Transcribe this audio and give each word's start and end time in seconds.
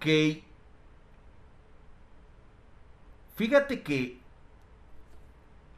Ok. 0.00 0.42
Fíjate 3.36 3.82
que 3.82 4.18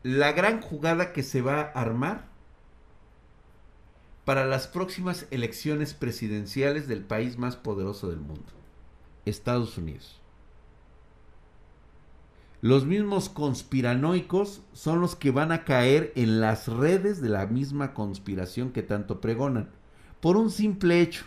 la 0.04 0.30
gran 0.30 0.61
jugada 0.61 1.12
que 1.12 1.25
se 1.25 1.43
va 1.43 1.61
a 1.61 1.80
armar 1.80 2.29
para 4.24 4.46
las 4.46 4.69
próximas 4.69 5.27
elecciones 5.32 5.93
presidenciales 5.93 6.87
del 6.87 7.03
país 7.03 7.36
más 7.36 7.57
poderoso 7.57 8.11
del 8.11 8.21
mundo, 8.21 8.53
Estados 9.25 9.77
Unidos. 9.77 10.21
Los 12.61 12.84
mismos 12.86 13.29
conspiranoicos 13.29 14.62
son 14.73 15.00
los 15.00 15.16
que 15.16 15.32
van 15.32 15.50
a 15.50 15.64
caer 15.64 16.12
en 16.14 16.41
las 16.41 16.68
redes 16.68 17.20
de 17.20 17.29
la 17.29 17.46
misma 17.46 17.93
conspiración 17.93 18.70
que 18.70 18.84
tanto 18.84 19.20
pregonan, 19.20 19.70
por 20.20 20.36
un 20.36 20.52
simple 20.52 21.00
hecho. 21.00 21.25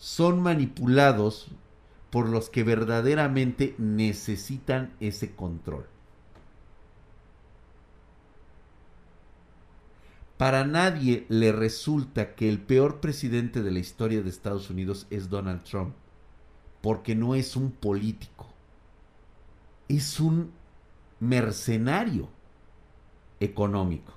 Son 0.00 0.42
manipulados 0.42 1.48
por 2.08 2.26
los 2.26 2.48
que 2.48 2.64
verdaderamente 2.64 3.74
necesitan 3.76 4.94
ese 4.98 5.36
control. 5.36 5.86
Para 10.38 10.64
nadie 10.64 11.26
le 11.28 11.52
resulta 11.52 12.34
que 12.34 12.48
el 12.48 12.60
peor 12.60 13.00
presidente 13.00 13.62
de 13.62 13.70
la 13.70 13.78
historia 13.78 14.22
de 14.22 14.30
Estados 14.30 14.70
Unidos 14.70 15.06
es 15.10 15.28
Donald 15.28 15.64
Trump, 15.64 15.94
porque 16.80 17.14
no 17.14 17.34
es 17.34 17.54
un 17.54 17.70
político, 17.70 18.46
es 19.86 20.18
un 20.18 20.50
mercenario 21.20 22.30
económico. 23.38 24.14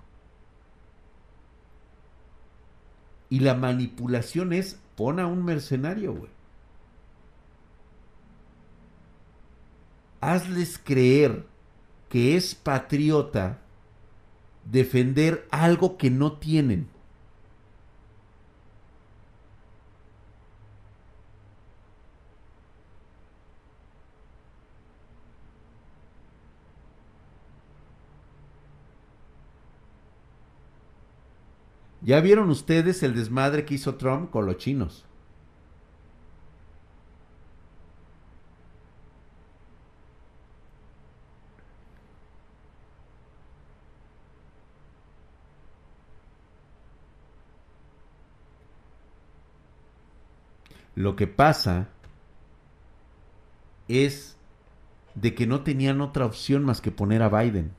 Y 3.30 3.42
la 3.42 3.56
manipulación 3.56 4.54
es, 4.54 4.80
pon 4.95 5.20
a 5.20 5.27
un 5.27 5.43
mercenario, 5.43 6.13
güey. 6.13 6.31
Hazles 10.22 10.77
creer 10.77 11.45
que 12.09 12.38
es 12.38 12.55
patriota 12.55 13.59
defender 14.63 15.47
algo 15.52 15.97
que 15.97 16.09
no 16.09 16.33
tienen. 16.33 16.88
¿Ya 32.04 32.20
vieron 32.20 32.50
ustedes 32.50 33.02
el 33.02 33.16
desmadre 33.16 33.64
que 33.64 33.76
hizo 33.76 33.96
Trump 33.96 34.30
con 34.30 34.46
los 34.46 34.58
chinos? 34.58 35.06
Lo 50.96 51.16
que 51.16 51.26
pasa 51.28 51.88
es 53.88 54.38
de 55.16 55.34
que 55.34 55.48
no 55.48 55.62
tenían 55.64 56.02
otra 56.02 56.26
opción 56.26 56.66
más 56.66 56.81
que 56.81 56.92
poner 56.92 57.24
a 57.24 57.30
Biden. 57.30 57.72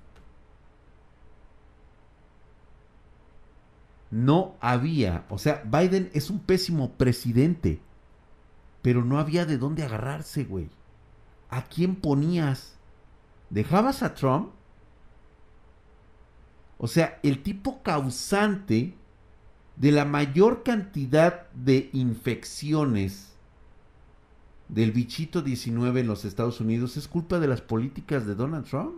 No 4.15 4.55
había, 4.61 5.27
o 5.29 5.39
sea, 5.39 5.65
Biden 5.65 6.09
es 6.15 6.31
un 6.31 6.39
pésimo 6.39 6.93
presidente, 6.93 7.81
pero 8.81 9.05
no 9.05 9.19
había 9.19 9.45
de 9.45 9.59
dónde 9.59 9.83
agarrarse, 9.83 10.45
güey. 10.45 10.71
¿A 11.51 11.65
quién 11.65 11.97
ponías? 11.97 12.77
¿Dejabas 13.51 14.05
a 14.05 14.15
Trump? 14.15 14.51
O 16.79 16.87
sea, 16.87 17.19
el 17.25 17.43
tipo 17.43 17.83
causante 17.83 18.95
de 19.75 19.91
la 19.91 20.05
mayor 20.05 20.63
cantidad 20.63 21.51
de 21.51 21.91
infecciones 21.93 23.33
del 24.69 24.93
bichito 24.93 25.43
19 25.43 26.03
en 26.03 26.07
los 26.07 26.25
Estados 26.25 26.61
Unidos 26.61 26.97
es 26.97 27.09
culpa 27.09 27.41
de 27.41 27.49
las 27.49 27.63
políticas 27.63 28.27
de 28.27 28.37
Donald 28.37 28.65
Trump. 28.65 28.95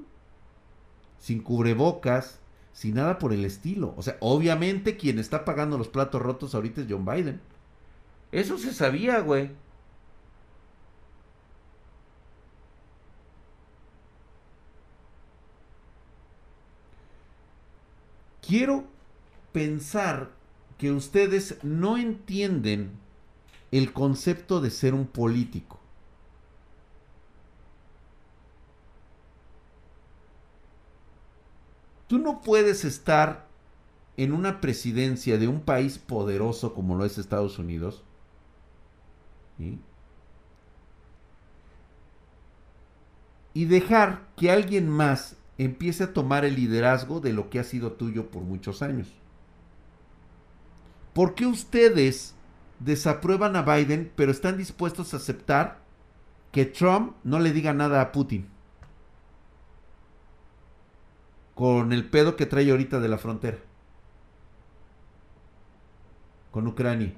Sin 1.19 1.41
cubrebocas, 1.41 2.39
sin 2.77 2.97
nada 2.97 3.19
por 3.19 3.33
el 3.33 3.47
estilo. 3.47 3.95
O 3.97 4.03
sea, 4.03 4.19
obviamente 4.21 4.99
quien 4.99 5.19
está 5.19 5.47
pagando 5.47 5.79
los 5.79 5.89
platos 5.89 6.21
rotos 6.21 6.55
ahorita 6.55 6.83
es 6.83 6.87
John 6.91 7.07
Biden. 7.07 7.41
Eso 8.33 8.59
se 8.59 8.75
sabía, 8.75 9.21
güey. 9.21 9.51
Quiero 18.47 18.85
pensar 19.53 20.33
que 20.77 20.93
ustedes 20.93 21.57
no 21.65 21.97
entienden 21.97 22.91
el 23.73 23.95
concepto 23.95 24.61
de 24.61 24.71
ser 24.71 24.93
un 24.93 25.07
político. 25.07 25.81
Tú 32.07 32.19
no 32.19 32.41
puedes 32.43 32.85
estar 32.85 33.47
en 34.17 34.33
una 34.33 34.61
presidencia 34.61 35.39
de 35.39 35.49
un 35.49 35.61
país 35.61 35.99
poderoso 35.99 36.75
como 36.75 36.97
lo 36.97 37.05
es 37.05 37.19
Estados 37.19 37.59
Unidos. 37.59 38.05
Y 43.55 43.65
dejar 43.65 44.27
que 44.37 44.51
alguien 44.51 44.89
más 44.89 45.37
empiece 45.59 46.05
a 46.05 46.13
tomar 46.13 46.45
el 46.45 46.57
liderazgo 46.57 47.21
de 47.21 47.33
lo 47.33 47.49
que 47.49 47.59
ha 47.59 47.65
sido 47.65 47.93
tuyo 47.93 48.31
por 48.31 48.43
muchos 48.43 48.83
años. 48.83 49.13
¿Por 51.15 51.35
qué 51.35 51.47
ustedes 51.47 52.35
desaprueban 52.79 53.57
a 53.57 53.63
Biden 53.63 54.13
pero 54.17 54.31
están 54.31 54.59
dispuestos 54.59 55.15
a 55.15 55.17
aceptar 55.17 55.81
que 56.53 56.67
Trump 56.67 57.17
no 57.25 57.41
le 57.41 57.53
diga 57.53 57.73
nada 57.73 58.03
a 58.03 58.13
Putin? 58.13 58.47
Con 61.57 61.95
el 61.95 62.05
pedo 62.05 62.37
que 62.37 62.45
trae 62.45 62.71
ahorita 62.71 63.01
de 63.01 63.09
la 63.09 63.17
frontera. 63.17 63.57
Con 66.51 66.67
Ucrania. 66.67 67.15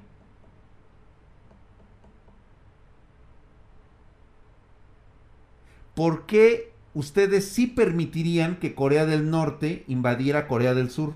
¿Por 5.93 6.25
qué 6.25 6.71
ustedes 6.93 7.49
sí 7.49 7.67
permitirían 7.67 8.55
que 8.59 8.75
Corea 8.75 9.05
del 9.05 9.29
Norte 9.29 9.83
invadiera 9.87 10.47
Corea 10.47 10.73
del 10.73 10.89
Sur? 10.89 11.15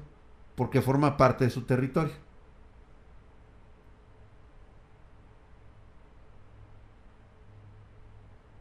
Porque 0.56 0.82
forma 0.82 1.16
parte 1.16 1.46
de 1.46 1.50
su 1.50 1.62
territorio. 1.62 2.12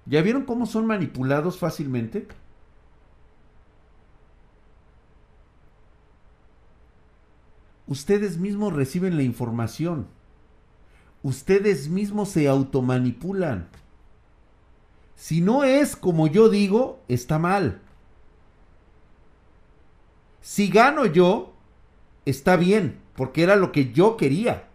¿Ya 0.06 0.22
vieron 0.22 0.44
cómo 0.44 0.66
son 0.66 0.86
manipulados 0.86 1.58
fácilmente? 1.58 2.28
Ustedes 7.92 8.38
mismos 8.38 8.72
reciben 8.72 9.18
la 9.18 9.22
información. 9.22 10.06
Ustedes 11.22 11.90
mismos 11.90 12.30
se 12.30 12.48
automanipulan. 12.48 13.68
Si 15.14 15.42
no 15.42 15.62
es 15.62 15.94
como 15.94 16.26
yo 16.26 16.48
digo, 16.48 17.02
está 17.08 17.38
mal. 17.38 17.82
Si 20.40 20.68
gano 20.68 21.04
yo, 21.04 21.52
está 22.24 22.56
bien, 22.56 22.98
porque 23.14 23.42
era 23.42 23.56
lo 23.56 23.72
que 23.72 23.92
yo 23.92 24.16
quería. 24.16 24.70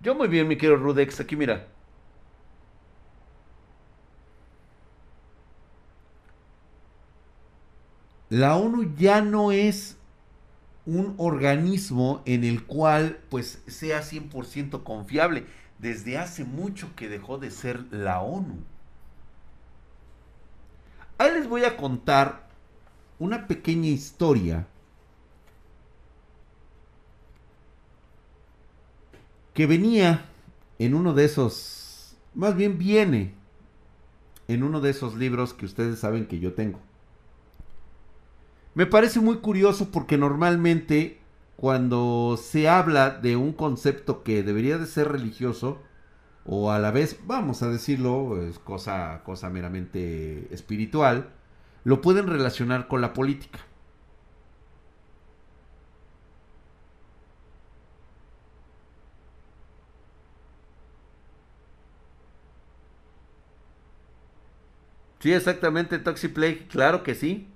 Yo 0.00 0.14
muy 0.14 0.28
bien, 0.28 0.48
mi 0.48 0.56
querido 0.56 0.78
Rudex. 0.78 1.20
Aquí 1.20 1.36
mira. 1.36 1.68
La 8.32 8.56
ONU 8.56 8.94
ya 8.96 9.20
no 9.20 9.52
es 9.52 9.98
un 10.86 11.12
organismo 11.18 12.22
en 12.24 12.44
el 12.44 12.64
cual 12.64 13.20
pues 13.28 13.62
sea 13.66 14.00
100% 14.00 14.84
confiable. 14.84 15.44
Desde 15.78 16.16
hace 16.16 16.44
mucho 16.44 16.96
que 16.96 17.10
dejó 17.10 17.36
de 17.36 17.50
ser 17.50 17.84
la 17.90 18.22
ONU. 18.22 18.54
Ahí 21.18 21.30
les 21.34 21.46
voy 21.46 21.64
a 21.64 21.76
contar 21.76 22.48
una 23.18 23.46
pequeña 23.46 23.88
historia 23.88 24.66
que 29.52 29.66
venía 29.66 30.24
en 30.78 30.94
uno 30.94 31.12
de 31.12 31.26
esos, 31.26 32.16
más 32.32 32.56
bien 32.56 32.78
viene 32.78 33.34
en 34.48 34.62
uno 34.62 34.80
de 34.80 34.88
esos 34.88 35.16
libros 35.16 35.52
que 35.52 35.66
ustedes 35.66 35.98
saben 35.98 36.24
que 36.24 36.38
yo 36.38 36.54
tengo. 36.54 36.80
Me 38.74 38.86
parece 38.86 39.20
muy 39.20 39.38
curioso 39.38 39.90
porque 39.90 40.16
normalmente 40.18 41.20
cuando 41.56 42.38
se 42.42 42.68
habla 42.68 43.10
de 43.10 43.36
un 43.36 43.52
concepto 43.52 44.22
que 44.24 44.42
debería 44.42 44.78
de 44.78 44.86
ser 44.86 45.08
religioso, 45.12 45.82
o 46.46 46.70
a 46.72 46.78
la 46.80 46.90
vez, 46.90 47.20
vamos 47.26 47.62
a 47.62 47.68
decirlo, 47.70 48.42
es 48.42 48.58
cosa, 48.58 49.22
cosa 49.24 49.50
meramente 49.50 50.52
espiritual, 50.54 51.30
lo 51.84 52.00
pueden 52.02 52.26
relacionar 52.28 52.88
con 52.88 53.00
la 53.02 53.12
política. 53.14 53.60
Sí, 65.20 65.32
exactamente, 65.32 65.98
Toxiplay, 65.98 66.66
claro 66.68 67.02
que 67.02 67.14
sí. 67.14 67.51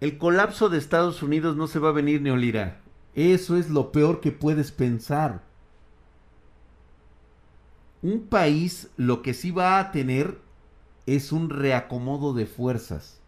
El 0.00 0.16
colapso 0.16 0.70
de 0.70 0.78
Estados 0.78 1.22
Unidos 1.22 1.56
no 1.56 1.66
se 1.66 1.78
va 1.78 1.90
a 1.90 1.92
venir 1.92 2.22
ni 2.22 2.30
olirá. 2.30 2.80
Eso 3.14 3.58
es 3.58 3.68
lo 3.68 3.92
peor 3.92 4.20
que 4.20 4.32
puedes 4.32 4.72
pensar. 4.72 5.42
Un 8.00 8.22
país 8.22 8.88
lo 8.96 9.20
que 9.20 9.34
sí 9.34 9.50
va 9.50 9.78
a 9.78 9.92
tener 9.92 10.38
es 11.04 11.32
un 11.32 11.50
reacomodo 11.50 12.32
de 12.32 12.46
fuerzas. 12.46 13.20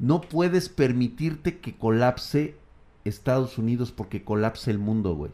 No 0.00 0.22
puedes 0.22 0.68
permitirte 0.68 1.60
que 1.60 1.76
colapse 1.76 2.56
Estados 3.04 3.56
Unidos 3.56 3.92
porque 3.92 4.24
colapse 4.24 4.72
el 4.72 4.80
mundo, 4.80 5.14
güey. 5.14 5.30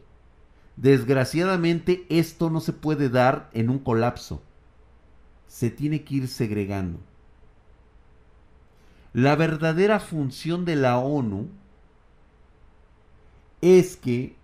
Desgraciadamente 0.75 2.05
esto 2.09 2.51
no 2.51 2.59
se 2.59 2.73
puede 2.73 3.09
dar 3.09 3.49
en 3.53 3.71
un 3.71 3.79
colapso. 3.79 4.43
Se 5.47 5.71
tiene 5.71 6.03
que 6.03 6.15
ir 6.15 6.27
segregando. 6.27 6.99
La 9.13 9.35
verdadera 9.35 9.99
función 9.99 10.63
de 10.65 10.75
la 10.75 10.97
ONU 10.97 11.49
es 13.61 13.97
que 13.97 14.35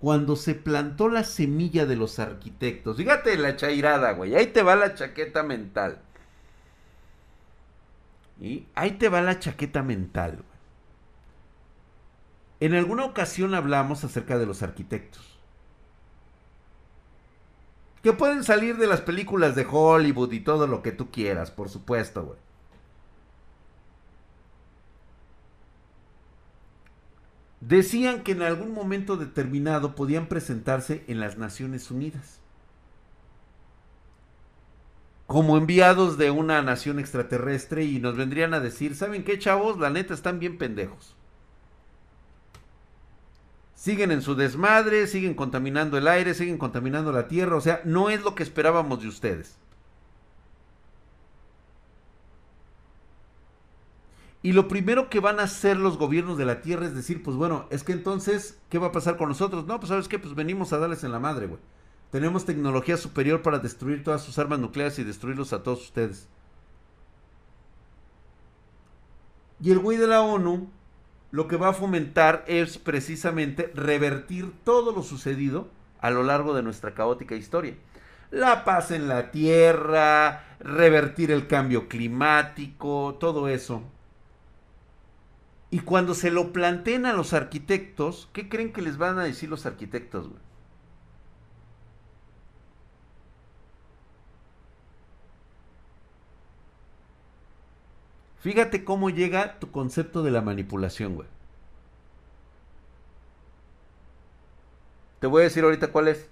cuando 0.00 0.34
se 0.34 0.54
plantó 0.54 1.08
la 1.08 1.24
semilla 1.24 1.86
de 1.86 1.96
los 1.96 2.18
arquitectos, 2.18 2.96
fíjate 2.96 3.36
la 3.36 3.56
chairada, 3.56 4.12
güey, 4.12 4.34
ahí 4.34 4.48
te 4.48 4.62
va 4.62 4.74
la 4.74 4.94
chaqueta 4.94 5.42
mental. 5.42 6.00
Y 8.40 8.66
ahí 8.74 8.92
te 8.92 9.08
va 9.10 9.20
la 9.20 9.38
chaqueta 9.38 9.82
mental. 9.82 10.36
Güey. 10.36 10.44
En 12.60 12.74
alguna 12.74 13.04
ocasión 13.04 13.54
hablamos 13.54 14.02
acerca 14.02 14.38
de 14.38 14.46
los 14.46 14.62
arquitectos. 14.62 15.38
Que 18.02 18.14
pueden 18.14 18.44
salir 18.44 18.78
de 18.78 18.86
las 18.86 19.02
películas 19.02 19.54
de 19.54 19.66
Hollywood 19.70 20.32
y 20.32 20.40
todo 20.40 20.66
lo 20.66 20.82
que 20.82 20.92
tú 20.92 21.10
quieras, 21.10 21.50
por 21.50 21.68
supuesto, 21.68 22.24
güey. 22.24 22.38
Decían 27.60 28.22
que 28.22 28.32
en 28.32 28.42
algún 28.42 28.72
momento 28.72 29.16
determinado 29.16 29.94
podían 29.94 30.26
presentarse 30.26 31.04
en 31.08 31.20
las 31.20 31.38
Naciones 31.38 31.90
Unidas 31.90 32.40
como 35.30 35.56
enviados 35.56 36.18
de 36.18 36.32
una 36.32 36.60
nación 36.60 36.98
extraterrestre 36.98 37.84
y 37.84 38.00
nos 38.00 38.16
vendrían 38.16 38.52
a 38.52 38.58
decir, 38.58 38.96
¿saben 38.96 39.22
qué 39.22 39.38
chavos? 39.38 39.78
La 39.78 39.88
neta 39.88 40.12
están 40.12 40.40
bien 40.40 40.58
pendejos. 40.58 41.14
Siguen 43.76 44.10
en 44.10 44.22
su 44.22 44.34
desmadre, 44.34 45.06
siguen 45.06 45.34
contaminando 45.34 45.96
el 45.96 46.08
aire, 46.08 46.34
siguen 46.34 46.58
contaminando 46.58 47.12
la 47.12 47.28
tierra, 47.28 47.54
o 47.54 47.60
sea, 47.60 47.80
no 47.84 48.10
es 48.10 48.22
lo 48.22 48.34
que 48.34 48.42
esperábamos 48.42 49.02
de 49.02 49.06
ustedes. 49.06 49.59
Y 54.42 54.52
lo 54.52 54.68
primero 54.68 55.10
que 55.10 55.20
van 55.20 55.38
a 55.38 55.44
hacer 55.44 55.76
los 55.76 55.98
gobiernos 55.98 56.38
de 56.38 56.46
la 56.46 56.62
Tierra 56.62 56.86
es 56.86 56.94
decir, 56.94 57.22
pues 57.22 57.36
bueno, 57.36 57.66
es 57.70 57.84
que 57.84 57.92
entonces, 57.92 58.58
¿qué 58.70 58.78
va 58.78 58.88
a 58.88 58.92
pasar 58.92 59.18
con 59.18 59.28
nosotros? 59.28 59.66
No, 59.66 59.78
pues 59.78 59.90
sabes 59.90 60.08
qué, 60.08 60.18
pues 60.18 60.34
venimos 60.34 60.72
a 60.72 60.78
darles 60.78 61.04
en 61.04 61.12
la 61.12 61.18
madre, 61.18 61.46
güey. 61.46 61.60
Tenemos 62.10 62.46
tecnología 62.46 62.96
superior 62.96 63.42
para 63.42 63.58
destruir 63.58 64.02
todas 64.02 64.22
sus 64.22 64.38
armas 64.38 64.58
nucleares 64.58 64.98
y 64.98 65.04
destruirlos 65.04 65.52
a 65.52 65.62
todos 65.62 65.82
ustedes. 65.82 66.26
Y 69.60 69.70
el 69.72 69.78
güey 69.78 69.98
de 69.98 70.06
la 70.06 70.22
ONU 70.22 70.70
lo 71.32 71.46
que 71.46 71.56
va 71.56 71.68
a 71.68 71.74
fomentar 71.74 72.44
es 72.48 72.78
precisamente 72.78 73.70
revertir 73.74 74.52
todo 74.64 74.90
lo 74.90 75.02
sucedido 75.02 75.68
a 76.00 76.10
lo 76.10 76.24
largo 76.24 76.54
de 76.54 76.62
nuestra 76.62 76.94
caótica 76.94 77.36
historia. 77.36 77.76
La 78.30 78.64
paz 78.64 78.90
en 78.90 79.06
la 79.06 79.30
Tierra, 79.30 80.56
revertir 80.60 81.30
el 81.30 81.46
cambio 81.46 81.88
climático, 81.88 83.18
todo 83.20 83.46
eso 83.48 83.82
y 85.70 85.80
cuando 85.80 86.14
se 86.14 86.30
lo 86.30 86.52
planteen 86.52 87.06
a 87.06 87.12
los 87.12 87.32
arquitectos, 87.32 88.28
¿qué 88.32 88.48
creen 88.48 88.72
que 88.72 88.82
les 88.82 88.98
van 88.98 89.18
a 89.18 89.24
decir 89.24 89.48
los 89.48 89.66
arquitectos, 89.66 90.28
güey? 90.28 90.40
Fíjate 98.40 98.84
cómo 98.84 99.10
llega 99.10 99.58
tu 99.60 99.70
concepto 99.70 100.22
de 100.22 100.30
la 100.30 100.40
manipulación, 100.40 101.14
güey. 101.14 101.28
Te 105.20 105.26
voy 105.26 105.42
a 105.42 105.44
decir 105.44 105.64
ahorita 105.64 105.92
cuál 105.92 106.08
es. 106.08 106.29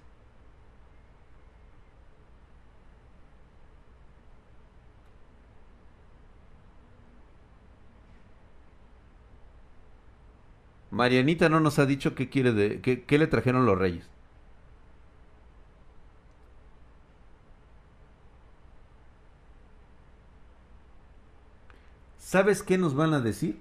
Marianita 10.99 11.49
no 11.49 11.61
nos 11.61 11.79
ha 11.79 11.87
dicho 11.87 12.17
qué 12.17 12.29
quiere 12.29 12.53
de 12.53 12.81
qué, 12.81 13.19
le 13.19 13.29
trajeron 13.29 13.67
los 13.67 13.79
reyes. 13.79 14.11
¿Sabes 22.19 22.65
qué 22.65 22.79
nos 22.79 22.97
van 22.97 23.15
a 23.15 23.21
decir? 23.21 23.61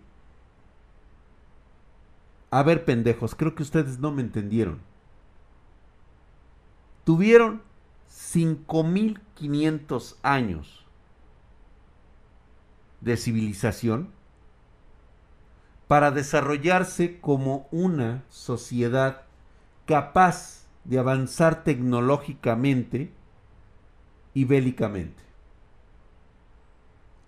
A 2.49 2.63
ver, 2.63 2.85
pendejos, 2.85 3.35
creo 3.35 3.53
que 3.53 3.61
ustedes 3.61 3.99
no 3.99 4.11
me 4.11 4.23
entendieron. 4.23 4.79
Tuvieron 7.03 7.61
5500 8.07 10.17
años 10.23 10.87
de 13.01 13.15
civilización 13.15 14.17
para 15.87 16.11
desarrollarse 16.11 17.19
como 17.19 17.67
una 17.71 18.23
sociedad 18.29 19.21
capaz 19.85 20.65
de 20.83 20.99
avanzar 20.99 21.63
tecnológicamente 21.63 23.11
y 24.33 24.45
bélicamente. 24.45 25.23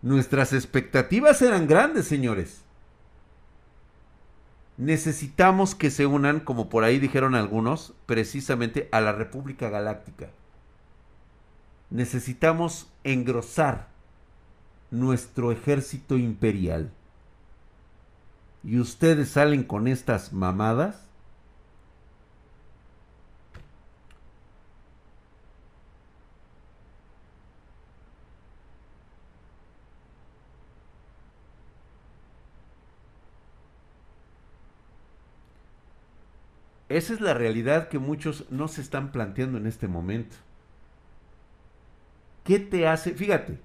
Nuestras 0.02 0.54
expectativas 0.54 1.42
eran 1.42 1.68
grandes, 1.68 2.06
señores. 2.06 2.62
Necesitamos 4.78 5.76
que 5.76 5.90
se 5.90 6.06
unan, 6.06 6.40
como 6.40 6.70
por 6.70 6.86
ahí 6.86 7.00
dijeron 7.00 7.36
algunos, 7.36 7.94
precisamente 8.06 8.88
a 8.94 9.02
la 9.02 9.12
República 9.12 9.70
Galáctica. 9.70 10.30
Necesitamos 11.90 12.90
engrosar 13.04 13.90
nuestro 14.92 15.52
ejército 15.52 16.18
imperial 16.18 16.92
y 18.64 18.80
ustedes 18.80 19.30
salen 19.30 19.64
con 19.64 19.88
estas 19.88 20.34
mamadas. 20.34 21.10
Esa 36.90 37.14
es 37.14 37.22
la 37.22 37.34
realidad 37.36 37.88
que 37.88 38.00
muchos 38.00 38.46
no 38.50 38.68
se 38.68 38.82
están 38.82 39.12
planteando 39.12 39.58
en 39.58 39.68
este 39.68 39.88
momento. 39.88 40.36
¿Qué 42.44 42.60
te 42.60 42.88
hace? 42.88 43.12
Fíjate, 43.14 43.60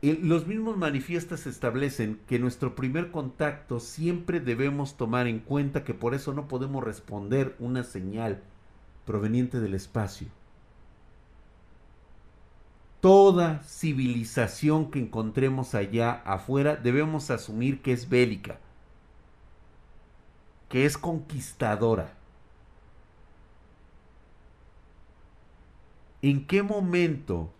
los 0.00 0.46
mismos 0.46 0.76
manifiestas 0.76 1.46
establecen 1.46 2.20
que 2.28 2.38
nuestro 2.38 2.76
primer 2.76 3.10
contacto 3.10 3.80
siempre 3.80 4.38
debemos 4.38 4.96
tomar 4.96 5.26
en 5.26 5.40
cuenta 5.40 5.82
que 5.82 5.92
por 5.92 6.14
eso 6.14 6.32
no 6.32 6.46
podemos 6.46 6.84
responder 6.84 7.56
una 7.58 7.82
señal 7.82 8.42
proveniente 9.04 9.58
del 9.58 9.74
espacio. 9.74 10.28
Toda 13.00 13.62
civilización 13.62 14.90
que 14.90 15.00
encontremos 15.00 15.74
allá 15.74 16.22
afuera 16.24 16.76
debemos 16.76 17.30
asumir 17.30 17.80
que 17.82 17.92
es 17.92 18.08
bélica, 18.08 18.58
que 20.68 20.84
es 20.84 20.96
conquistadora. 20.98 22.12
¿En 26.22 26.46
qué 26.46 26.62
momento 26.62 27.52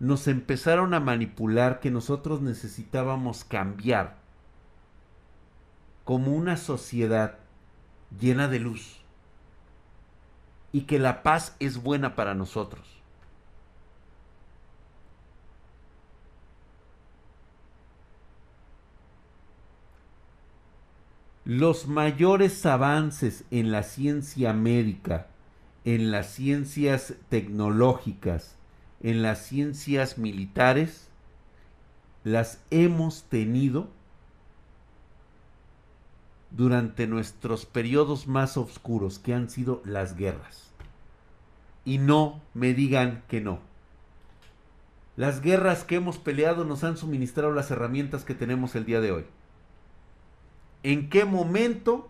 nos 0.00 0.26
empezaron 0.28 0.94
a 0.94 1.00
manipular 1.00 1.78
que 1.78 1.90
nosotros 1.90 2.40
necesitábamos 2.40 3.44
cambiar 3.44 4.16
como 6.04 6.32
una 6.32 6.56
sociedad 6.56 7.38
llena 8.18 8.48
de 8.48 8.60
luz 8.60 9.02
y 10.72 10.82
que 10.82 10.98
la 10.98 11.22
paz 11.22 11.54
es 11.60 11.82
buena 11.82 12.16
para 12.16 12.34
nosotros. 12.34 12.88
Los 21.44 21.88
mayores 21.88 22.64
avances 22.64 23.44
en 23.50 23.70
la 23.70 23.82
ciencia 23.82 24.52
médica, 24.54 25.26
en 25.84 26.10
las 26.10 26.30
ciencias 26.30 27.14
tecnológicas, 27.28 28.56
en 29.00 29.22
las 29.22 29.46
ciencias 29.46 30.18
militares, 30.18 31.08
las 32.24 32.60
hemos 32.70 33.24
tenido 33.24 33.88
durante 36.50 37.06
nuestros 37.06 37.64
periodos 37.64 38.26
más 38.26 38.56
oscuros, 38.56 39.18
que 39.18 39.34
han 39.34 39.48
sido 39.48 39.82
las 39.84 40.16
guerras. 40.16 40.70
Y 41.84 41.98
no 41.98 42.40
me 42.54 42.74
digan 42.74 43.22
que 43.28 43.40
no. 43.40 43.60
Las 45.16 45.40
guerras 45.40 45.84
que 45.84 45.96
hemos 45.96 46.18
peleado 46.18 46.64
nos 46.64 46.84
han 46.84 46.96
suministrado 46.96 47.52
las 47.52 47.70
herramientas 47.70 48.24
que 48.24 48.34
tenemos 48.34 48.74
el 48.74 48.84
día 48.84 49.00
de 49.00 49.12
hoy. 49.12 49.26
¿En 50.82 51.08
qué 51.10 51.24
momento 51.24 52.08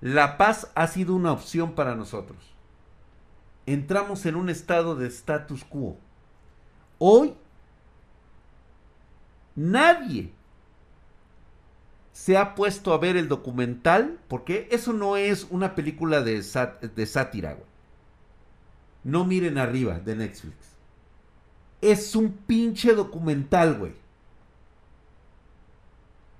la 0.00 0.38
paz 0.38 0.70
ha 0.74 0.86
sido 0.86 1.14
una 1.14 1.32
opción 1.32 1.72
para 1.74 1.94
nosotros? 1.94 2.38
Entramos 3.66 4.24
en 4.24 4.36
un 4.36 4.48
estado 4.48 4.96
de 4.96 5.06
status 5.08 5.64
quo. 5.64 5.98
Hoy 6.98 7.34
nadie 9.54 10.32
se 12.12 12.36
ha 12.36 12.56
puesto 12.56 12.92
a 12.92 12.98
ver 12.98 13.16
el 13.16 13.28
documental, 13.28 14.18
porque 14.26 14.68
eso 14.72 14.92
no 14.92 15.16
es 15.16 15.46
una 15.50 15.76
película 15.76 16.20
de, 16.20 16.42
sátira, 16.42 17.52
güey. 17.52 17.68
No 19.04 19.24
miren 19.24 19.56
arriba 19.56 20.00
de 20.00 20.16
Netflix. 20.16 20.56
Es 21.80 22.16
un 22.16 22.32
pinche 22.32 22.92
documental, 22.92 23.78
güey. 23.78 23.92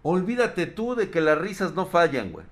Olvídate 0.03 0.67
tú 0.67 0.97
de 0.97 1.11
que 1.11 1.21
las 1.21 1.39
risas 1.39 1.75
no 1.75 1.87
fallan, 1.87 2.33
güey. 2.33 2.47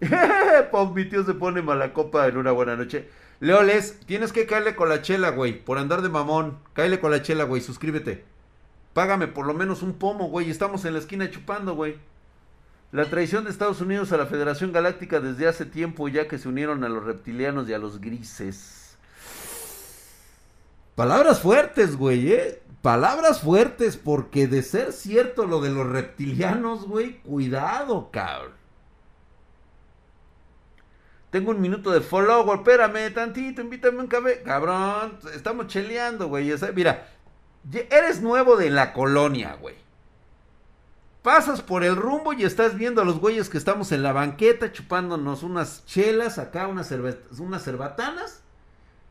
Pop, 0.72 0.94
mi 0.96 1.04
tío 1.08 1.24
se 1.24 1.34
pone 1.34 1.62
mala 1.62 1.92
copa 1.92 2.26
en 2.26 2.36
una 2.36 2.50
buena 2.50 2.74
noche. 2.76 3.08
Leoles, 3.40 4.00
tienes 4.06 4.32
que 4.32 4.46
caerle 4.46 4.76
con 4.76 4.88
la 4.88 5.02
chela, 5.02 5.30
güey. 5.30 5.62
Por 5.64 5.78
andar 5.78 6.02
de 6.02 6.08
mamón. 6.08 6.58
Cáele 6.72 7.00
con 7.00 7.10
la 7.10 7.22
chela, 7.22 7.44
güey. 7.44 7.60
Suscríbete. 7.60 8.24
Págame 8.94 9.28
por 9.28 9.46
lo 9.46 9.52
menos 9.52 9.82
un 9.82 9.94
pomo, 9.94 10.28
güey. 10.28 10.50
Estamos 10.50 10.84
en 10.84 10.94
la 10.94 11.00
esquina 11.00 11.30
chupando, 11.30 11.74
güey. 11.74 11.96
La 12.92 13.04
traición 13.10 13.44
de 13.44 13.50
Estados 13.50 13.80
Unidos 13.80 14.12
a 14.12 14.16
la 14.16 14.26
Federación 14.26 14.72
Galáctica 14.72 15.20
desde 15.20 15.48
hace 15.48 15.66
tiempo, 15.66 16.08
ya 16.08 16.28
que 16.28 16.38
se 16.38 16.48
unieron 16.48 16.82
a 16.84 16.88
los 16.88 17.04
reptilianos 17.04 17.68
y 17.68 17.74
a 17.74 17.78
los 17.78 18.00
grises. 18.00 18.96
Palabras 20.94 21.40
fuertes, 21.40 21.96
güey, 21.96 22.32
¿eh? 22.32 22.62
Palabras 22.80 23.42
fuertes, 23.42 23.98
porque 23.98 24.46
de 24.46 24.62
ser 24.62 24.92
cierto 24.92 25.44
lo 25.46 25.60
de 25.60 25.70
los 25.70 25.86
reptilianos, 25.86 26.86
güey, 26.86 27.18
cuidado, 27.18 28.10
cabrón. 28.10 28.52
Tengo 31.36 31.50
un 31.50 31.60
minuto 31.60 31.90
de 31.90 32.00
follow, 32.00 32.50
espérame 32.54 33.12
tantito, 33.12 33.60
invítame 33.60 33.98
un 33.98 34.06
café. 34.06 34.40
Cabrón, 34.42 35.18
estamos 35.34 35.66
cheleando, 35.66 36.28
güey. 36.28 36.50
Mira, 36.74 37.08
Eres 37.90 38.22
nuevo 38.22 38.56
de 38.56 38.70
la 38.70 38.94
colonia, 38.94 39.54
güey. 39.60 39.74
Pasas 41.20 41.60
por 41.60 41.84
el 41.84 41.94
rumbo 41.94 42.32
y 42.32 42.44
estás 42.44 42.74
viendo 42.78 43.02
a 43.02 43.04
los 43.04 43.20
güeyes 43.20 43.50
que 43.50 43.58
estamos 43.58 43.92
en 43.92 44.02
la 44.02 44.14
banqueta 44.14 44.72
chupándonos 44.72 45.42
unas 45.42 45.84
chelas, 45.84 46.38
acá 46.38 46.68
unas, 46.68 46.90
unas 47.38 47.62
cerbatanas. 47.62 48.40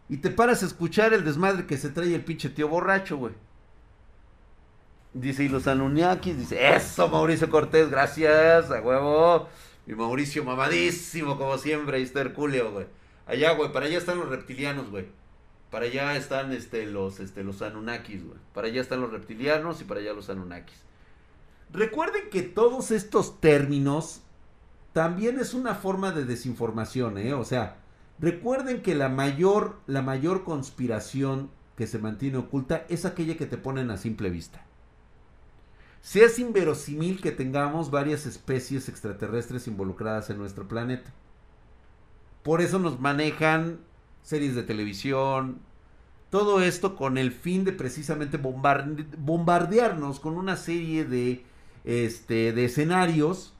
Y 0.10 0.18
te 0.18 0.32
paras 0.32 0.64
a 0.64 0.66
escuchar 0.66 1.14
el 1.14 1.24
desmadre 1.24 1.68
que 1.68 1.78
se 1.78 1.90
trae 1.90 2.16
el 2.16 2.26
pinche 2.26 2.50
tío 2.50 2.70
borracho, 2.70 3.18
güey. 3.18 3.34
Dice, 5.14 5.44
y 5.44 5.50
los 5.50 5.68
anunnakis, 5.68 6.40
dice, 6.40 6.76
eso, 6.76 7.08
Mauricio 7.08 7.52
Cortés, 7.52 7.92
gracias, 7.92 8.72
a 8.72 8.82
huevo. 8.82 9.48
Y 9.88 9.94
Mauricio 9.94 10.44
mamadísimo, 10.44 11.38
como 11.38 11.58
siempre, 11.58 11.98
ahí 11.98 12.04
está 12.04 12.22
Herculeo, 12.22 12.72
güey. 12.72 12.88
Allá, 13.28 13.54
güey, 13.54 13.72
para 13.72 13.86
allá 13.86 13.98
están 13.98 14.20
los 14.20 14.30
reptilianos, 14.30 14.90
güey. 14.90 15.08
Para 15.70 15.86
allá 15.86 16.16
están 16.16 16.52
este, 16.54 16.86
los, 16.86 17.20
este, 17.20 17.44
los 17.44 17.62
Anunnakis, 17.62 18.26
güey. 18.26 18.38
Para 18.54 18.68
allá 18.68 18.82
están 18.82 19.02
los 19.02 19.12
reptilianos 19.12 19.82
y 19.82 19.84
para 19.84 20.00
allá 20.00 20.14
los 20.14 20.30
Anunnakis. 20.30 20.78
Recuerden 21.72 22.30
que 22.30 22.42
todos 22.42 22.92
estos 22.92 23.40
términos 23.42 24.22
también 24.94 25.40
es 25.40 25.54
una 25.54 25.76
forma 25.76 26.12
de 26.12 26.24
desinformación, 26.24 27.18
¿eh? 27.18 27.34
O 27.34 27.44
sea, 27.44 27.78
recuerden 28.20 28.82
que 28.82 28.96
la 28.96 29.10
mayor, 29.10 29.80
la 29.88 30.02
mayor 30.02 30.44
conspiración 30.44 31.50
que 31.76 31.88
se 31.88 32.00
mantiene 32.00 32.38
oculta 32.38 32.86
es 32.88 33.04
aquella 33.06 33.36
que 33.36 33.46
te 33.46 33.58
ponen 33.58 33.92
a 33.92 33.98
simple 33.98 34.30
vista. 34.30 34.66
Si 36.06 36.20
es 36.22 36.38
inverosímil 36.38 37.20
que 37.20 37.32
tengamos 37.32 37.90
varias 37.90 38.28
especies 38.28 38.90
extraterrestres 38.90 39.68
involucradas 39.68 40.30
en 40.30 40.38
nuestro 40.38 40.68
planeta. 40.68 41.12
Por 42.44 42.62
eso 42.62 42.78
nos 42.78 43.00
manejan 43.00 43.80
series 44.22 44.54
de 44.54 44.62
televisión, 44.62 45.58
todo 46.30 46.62
esto 46.62 46.96
con 46.96 47.18
el 47.18 47.32
fin 47.32 47.64
de 47.64 47.72
precisamente 47.72 48.38
bombardearnos 48.38 50.20
con 50.20 50.38
una 50.38 50.58
serie 50.58 51.06
de, 51.06 51.44
este, 51.86 52.54
de 52.54 52.66
escenarios, 52.66 53.56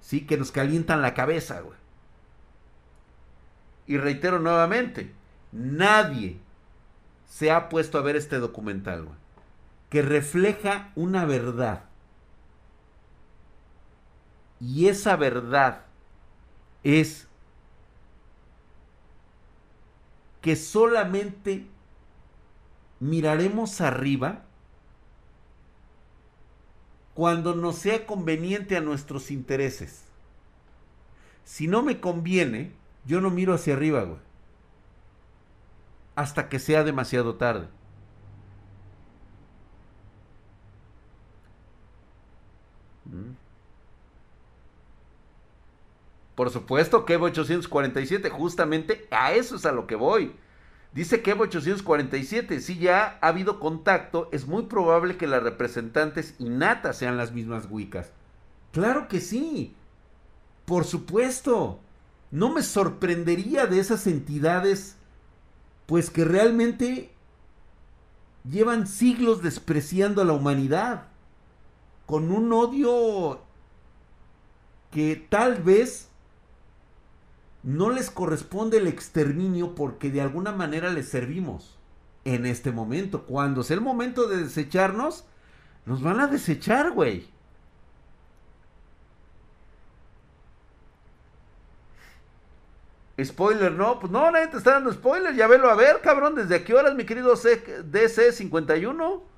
¿sí? 0.00 0.20
Que 0.26 0.36
nos 0.36 0.52
calientan 0.52 1.02
la 1.02 1.12
cabeza, 1.12 1.60
güey. 1.60 1.76
Y 3.88 3.96
reitero 3.96 4.38
nuevamente, 4.38 5.12
nadie 5.50 6.38
se 7.26 7.50
ha 7.50 7.68
puesto 7.68 7.98
a 7.98 8.02
ver 8.02 8.14
este 8.14 8.38
documental, 8.38 9.06
güey. 9.06 9.19
Que 9.90 10.02
refleja 10.02 10.92
una 10.94 11.24
verdad. 11.26 11.84
Y 14.60 14.88
esa 14.88 15.16
verdad 15.16 15.84
es 16.82 17.28
que 20.40 20.56
solamente 20.56 21.66
miraremos 22.98 23.80
arriba 23.80 24.44
cuando 27.14 27.54
nos 27.54 27.76
sea 27.76 28.06
conveniente 28.06 28.76
a 28.76 28.80
nuestros 28.80 29.30
intereses. 29.30 30.04
Si 31.44 31.66
no 31.66 31.82
me 31.82 32.00
conviene, 32.00 32.72
yo 33.04 33.20
no 33.20 33.30
miro 33.30 33.54
hacia 33.54 33.74
arriba, 33.74 34.02
güey. 34.02 34.20
Hasta 36.14 36.48
que 36.48 36.58
sea 36.58 36.84
demasiado 36.84 37.34
tarde. 37.34 37.68
Por 46.34 46.50
supuesto, 46.50 47.04
Kevo 47.04 47.26
847, 47.26 48.30
justamente 48.30 49.06
a 49.10 49.32
eso 49.32 49.56
es 49.56 49.66
a 49.66 49.72
lo 49.72 49.86
que 49.86 49.96
voy. 49.96 50.32
Dice 50.92 51.22
Kevo 51.22 51.44
847, 51.44 52.60
si 52.60 52.78
ya 52.78 53.18
ha 53.20 53.28
habido 53.28 53.60
contacto, 53.60 54.28
es 54.32 54.46
muy 54.46 54.64
probable 54.64 55.16
que 55.16 55.26
las 55.26 55.42
representantes 55.42 56.34
innatas 56.38 56.96
sean 56.96 57.16
las 57.16 57.32
mismas 57.32 57.68
Wiccas. 57.70 58.10
Claro 58.72 59.06
que 59.06 59.20
sí. 59.20 59.74
Por 60.64 60.84
supuesto. 60.84 61.80
No 62.30 62.52
me 62.52 62.62
sorprendería 62.62 63.66
de 63.66 63.80
esas 63.80 64.06
entidades, 64.06 64.96
pues 65.86 66.10
que 66.10 66.24
realmente 66.24 67.10
llevan 68.48 68.86
siglos 68.86 69.42
despreciando 69.42 70.22
a 70.22 70.24
la 70.24 70.32
humanidad, 70.32 71.08
con 72.10 72.32
un 72.32 72.52
odio 72.52 73.38
que 74.90 75.14
tal 75.28 75.62
vez 75.62 76.08
no 77.62 77.88
les 77.90 78.10
corresponde 78.10 78.78
el 78.78 78.88
exterminio 78.88 79.76
porque 79.76 80.10
de 80.10 80.20
alguna 80.20 80.50
manera 80.50 80.90
les 80.90 81.08
servimos 81.08 81.78
en 82.24 82.46
este 82.46 82.72
momento. 82.72 83.26
Cuando 83.26 83.62
sea 83.62 83.76
el 83.76 83.80
momento 83.82 84.26
de 84.26 84.38
desecharnos, 84.38 85.24
nos 85.86 86.02
van 86.02 86.18
a 86.18 86.26
desechar, 86.26 86.90
güey. 86.90 87.28
Spoiler, 93.22 93.70
no, 93.70 94.00
pues 94.00 94.10
no, 94.10 94.32
nadie 94.32 94.48
te 94.48 94.56
está 94.56 94.72
dando 94.72 94.92
spoiler, 94.92 95.36
ya 95.36 95.46
velo 95.46 95.70
a 95.70 95.76
ver, 95.76 96.00
cabrón, 96.00 96.34
¿desde 96.34 96.64
qué 96.64 96.74
horas, 96.74 96.96
mi 96.96 97.04
querido 97.04 97.36
DC51? 97.36 99.29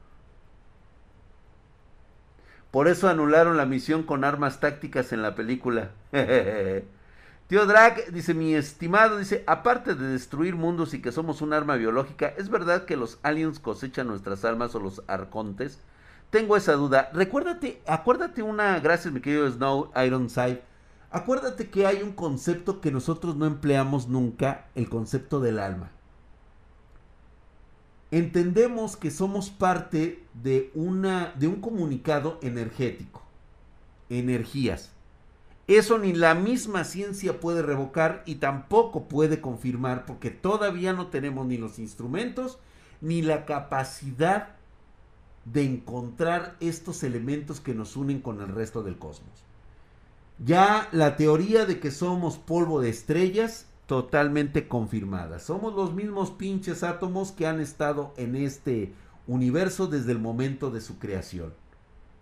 Por 2.72 2.88
eso 2.88 3.08
anularon 3.08 3.58
la 3.58 3.66
misión 3.66 4.02
con 4.02 4.24
armas 4.24 4.58
tácticas 4.58 5.12
en 5.12 5.20
la 5.20 5.34
película. 5.34 5.90
Tío 7.46 7.66
Drag 7.66 8.10
dice, 8.12 8.32
mi 8.32 8.54
estimado, 8.54 9.18
dice, 9.18 9.44
aparte 9.46 9.94
de 9.94 10.06
destruir 10.08 10.56
mundos 10.56 10.94
y 10.94 11.02
que 11.02 11.12
somos 11.12 11.42
un 11.42 11.52
arma 11.52 11.76
biológica, 11.76 12.32
¿es 12.38 12.48
verdad 12.48 12.86
que 12.86 12.96
los 12.96 13.18
aliens 13.22 13.58
cosechan 13.58 14.06
nuestras 14.06 14.46
almas 14.46 14.74
o 14.74 14.80
los 14.80 15.02
arcontes? 15.06 15.80
Tengo 16.30 16.56
esa 16.56 16.72
duda. 16.72 17.10
Recuérdate, 17.12 17.82
acuérdate 17.86 18.42
una, 18.42 18.80
gracias 18.80 19.12
mi 19.12 19.20
querido 19.20 19.46
Snow 19.50 19.92
Ironside, 19.94 20.62
acuérdate 21.10 21.68
que 21.68 21.86
hay 21.86 22.02
un 22.02 22.12
concepto 22.12 22.80
que 22.80 22.90
nosotros 22.90 23.36
no 23.36 23.44
empleamos 23.44 24.08
nunca, 24.08 24.64
el 24.74 24.88
concepto 24.88 25.40
del 25.40 25.58
alma. 25.58 25.90
Entendemos 28.12 28.96
que 28.96 29.10
somos 29.10 29.50
parte 29.50 30.22
de, 30.34 30.70
una, 30.74 31.32
de 31.36 31.48
un 31.48 31.60
comunicado 31.60 32.38
energético, 32.42 33.22
energías 34.08 34.92
eso 35.68 35.98
ni 35.98 36.12
la 36.12 36.34
misma 36.34 36.84
ciencia 36.84 37.40
puede 37.40 37.62
revocar 37.62 38.22
y 38.26 38.36
tampoco 38.36 39.04
puede 39.04 39.40
confirmar 39.40 40.04
porque 40.06 40.30
todavía 40.30 40.92
no 40.92 41.06
tenemos 41.06 41.46
ni 41.46 41.56
los 41.56 41.78
instrumentos 41.78 42.58
ni 43.00 43.22
la 43.22 43.46
capacidad 43.46 44.56
de 45.44 45.64
encontrar 45.64 46.56
estos 46.60 47.02
elementos 47.02 47.60
que 47.60 47.74
nos 47.74 47.96
unen 47.96 48.20
con 48.20 48.40
el 48.40 48.48
resto 48.48 48.82
del 48.82 48.98
cosmos. 48.98 49.44
Ya 50.44 50.88
la 50.92 51.16
teoría 51.16 51.64
de 51.64 51.78
que 51.78 51.90
somos 51.90 52.38
polvo 52.38 52.80
de 52.80 52.90
estrellas 52.90 53.66
totalmente 53.92 54.68
confirmada. 54.68 55.38
Somos 55.38 55.74
los 55.74 55.92
mismos 55.92 56.30
pinches 56.30 56.82
átomos 56.82 57.30
que 57.30 57.46
han 57.46 57.60
estado 57.60 58.14
en 58.16 58.36
este 58.36 58.94
universo 59.26 59.86
desde 59.86 60.12
el 60.12 60.18
momento 60.18 60.70
de 60.70 60.80
su 60.80 60.98
creación. 60.98 61.52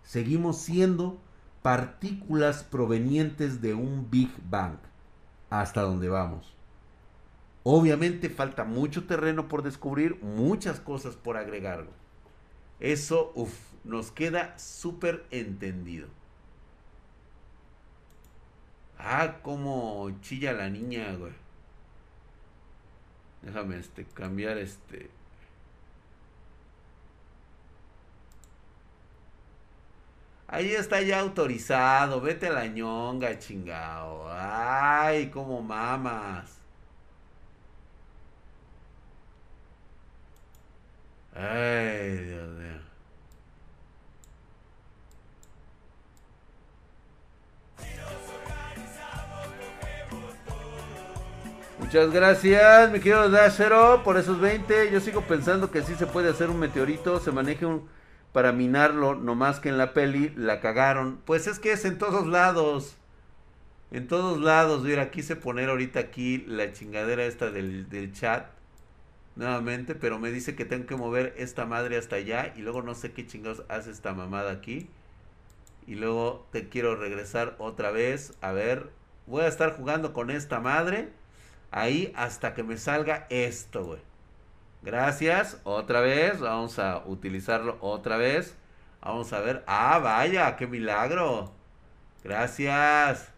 Seguimos 0.03 0.57
siendo 0.57 1.17
partículas 1.61 2.65
provenientes 2.65 3.61
de 3.61 3.73
un 3.73 4.11
Big 4.11 4.29
Bang. 4.49 4.79
Hasta 5.49 5.83
donde 5.83 6.09
vamos. 6.09 6.53
Obviamente 7.63 8.29
falta 8.29 8.65
mucho 8.65 9.05
terreno 9.05 9.47
por 9.47 9.63
descubrir, 9.63 10.21
muchas 10.21 10.81
cosas 10.81 11.15
por 11.15 11.37
agregar. 11.37 11.87
Eso, 12.81 13.31
uff, 13.33 13.57
nos 13.85 14.11
queda 14.11 14.59
súper 14.59 15.25
entendido. 15.31 16.09
Ah, 18.99 19.37
cómo 19.41 20.11
chilla 20.19 20.51
la 20.51 20.69
niña, 20.69 21.15
güey. 21.17 21.40
Déjame 23.41 23.77
este 23.79 24.05
cambiar 24.05 24.57
este 24.57 25.09
Ahí 30.51 30.71
está 30.75 31.01
ya 31.01 31.19
autorizado. 31.21 32.19
Vete 32.21 32.47
a 32.47 32.51
la 32.51 32.67
ñonga, 32.67 33.39
chingao. 33.39 34.27
Ay, 34.29 35.29
como 35.29 35.61
mamas. 35.61 36.59
Ay, 41.35 42.17
Dios 42.25 42.49
mío. 42.59 42.80
Muchas 51.91 52.13
gracias, 52.13 52.89
mi 52.89 52.99
querido 52.99 53.29
Dashero, 53.29 54.01
por 54.05 54.15
esos 54.15 54.39
20. 54.39 54.93
Yo 54.93 55.01
sigo 55.01 55.23
pensando 55.23 55.71
que 55.71 55.81
sí 55.81 55.93
se 55.95 56.07
puede 56.07 56.29
hacer 56.29 56.49
un 56.49 56.57
meteorito, 56.57 57.19
se 57.19 57.33
maneje 57.33 57.65
un 57.65 57.89
para 58.31 58.53
minarlo, 58.53 59.15
no 59.15 59.35
más 59.35 59.59
que 59.59 59.67
en 59.67 59.77
la 59.77 59.93
peli 59.93 60.31
la 60.37 60.61
cagaron. 60.61 61.19
Pues 61.25 61.47
es 61.47 61.59
que 61.59 61.73
es 61.73 61.83
en 61.83 61.97
todos 61.97 62.27
lados. 62.27 62.95
En 63.91 64.07
todos 64.07 64.39
lados, 64.39 64.83
mira, 64.83 65.11
quise 65.11 65.35
poner 65.35 65.69
ahorita 65.69 65.99
aquí 65.99 66.45
la 66.47 66.71
chingadera 66.71 67.25
esta 67.25 67.51
del, 67.51 67.89
del 67.89 68.13
chat. 68.13 68.45
Nuevamente, 69.35 69.93
pero 69.93 70.17
me 70.17 70.31
dice 70.31 70.55
que 70.55 70.63
tengo 70.63 70.85
que 70.85 70.95
mover 70.95 71.33
esta 71.35 71.65
madre 71.65 71.97
hasta 71.97 72.15
allá. 72.15 72.53
Y 72.55 72.61
luego 72.61 72.81
no 72.81 72.95
sé 72.95 73.11
qué 73.11 73.27
chingados 73.27 73.65
hace 73.67 73.91
esta 73.91 74.13
mamada 74.13 74.53
aquí. 74.53 74.89
Y 75.85 75.95
luego 75.95 76.47
te 76.53 76.69
quiero 76.69 76.95
regresar 76.95 77.55
otra 77.57 77.91
vez. 77.91 78.31
A 78.39 78.53
ver, 78.53 78.91
voy 79.27 79.41
a 79.41 79.47
estar 79.47 79.75
jugando 79.75 80.13
con 80.13 80.31
esta 80.31 80.61
madre. 80.61 81.09
Ahí 81.71 82.13
hasta 82.15 82.53
que 82.53 82.63
me 82.63 82.77
salga 82.77 83.27
esto, 83.29 83.85
güey. 83.85 83.99
Gracias. 84.81 85.59
Otra 85.63 86.01
vez. 86.01 86.39
Vamos 86.39 86.79
a 86.79 87.03
utilizarlo 87.05 87.77
otra 87.81 88.17
vez. 88.17 88.55
Vamos 89.01 89.31
a 89.33 89.39
ver. 89.39 89.63
Ah, 89.67 89.99
vaya, 89.99 90.55
qué 90.57 90.67
milagro. 90.67 91.51
Gracias. 92.23 93.31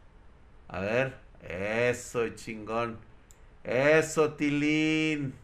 A 0.67 0.79
ver. 0.79 1.15
Eso, 1.41 2.27
chingón. 2.29 2.97
Eso, 3.63 4.33
Tilín. 4.33 5.35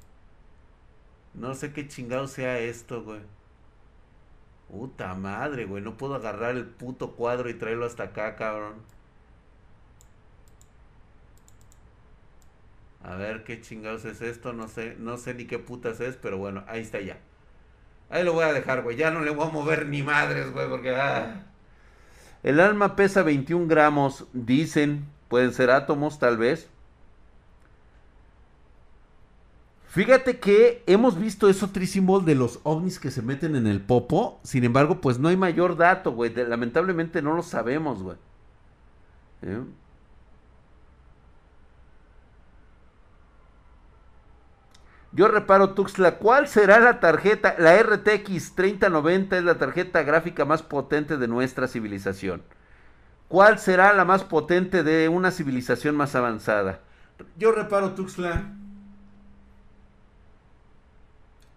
No 1.34 1.54
sé 1.54 1.72
qué 1.74 1.88
chingado 1.88 2.28
sea 2.28 2.60
esto, 2.60 3.04
güey. 3.04 3.22
Puta 4.70 5.14
madre, 5.16 5.66
güey. 5.66 5.84
No 5.84 5.98
puedo 5.98 6.16
agarrar 6.16 6.56
el 6.56 6.66
puto 6.66 7.16
cuadro 7.16 7.50
y 7.50 7.54
traerlo 7.54 7.86
hasta 7.86 8.04
acá, 8.04 8.36
cabrón. 8.36 8.76
A 13.04 13.16
ver 13.16 13.44
qué 13.44 13.62
chingados 13.62 14.06
es 14.06 14.22
esto, 14.22 14.54
no 14.54 14.68
sé, 14.68 14.96
no 15.00 15.18
sé 15.18 15.34
ni 15.34 15.46
qué 15.46 15.58
putas 15.58 16.00
es, 16.02 16.18
pero 16.18 16.38
bueno, 16.38 16.64
ahí 16.68 16.82
está 16.82 17.00
ya. 17.00 17.18
Ahí 18.10 18.24
lo 18.24 18.34
voy 18.34 18.44
a 18.44 18.54
dejar, 18.54 18.82
güey. 18.82 18.98
Ya 18.98 19.12
no 19.12 19.22
le 19.22 19.32
voy 19.32 19.48
a 19.48 19.52
mover 19.52 19.86
ni 19.88 20.04
madres, 20.04 20.52
güey, 20.52 20.68
porque... 20.68 20.96
Ah. 20.96 21.46
El 22.42 22.60
alma 22.60 22.96
pesa 22.96 23.22
21 23.24 23.68
gramos, 23.68 24.26
dicen. 24.34 25.06
Pueden 25.28 25.54
ser 25.54 25.70
átomos, 25.70 26.18
tal 26.18 26.38
vez. 26.38 26.68
Fíjate 29.90 30.40
que 30.40 30.84
hemos 30.88 31.20
visto 31.20 31.50
eso 31.50 31.70
trisymbol 31.70 32.26
de 32.26 32.36
los 32.36 32.60
ovnis 32.64 33.00
que 33.00 33.12
se 33.12 33.22
meten 33.22 33.56
en 33.56 33.68
el 33.68 33.82
popo. 33.82 34.40
Sin 34.44 34.64
embargo, 34.64 35.02
pues 35.02 35.20
no 35.20 35.30
hay 35.30 35.38
mayor 35.38 35.78
dato, 35.78 36.12
güey. 36.12 36.34
Lamentablemente 36.34 37.22
no 37.22 37.36
lo 37.36 37.44
sabemos, 37.44 38.02
güey. 38.02 38.18
¿Eh? 39.44 39.62
Yo 45.12 45.28
reparo 45.28 45.74
Tuxtla, 45.74 46.18
¿cuál 46.18 46.48
será 46.48 46.80
la 46.80 47.00
tarjeta? 47.00 47.56
La 47.58 47.82
RTX 47.82 48.54
3090 48.54 49.38
es 49.38 49.44
la 49.44 49.58
tarjeta 49.58 50.04
gráfica 50.04 50.46
más 50.46 50.62
potente 50.62 51.18
de 51.18 51.28
nuestra 51.28 51.68
civilización. 51.68 52.44
¿Cuál 53.28 53.58
será 53.58 53.94
la 53.94 54.06
más 54.06 54.24
potente 54.24 54.84
de 54.84 55.10
una 55.10 55.32
civilización 55.32 55.96
más 55.96 56.16
avanzada? 56.16 56.82
Yo 57.38 57.52
reparo 57.52 57.96
Tuxtla. 57.96 58.54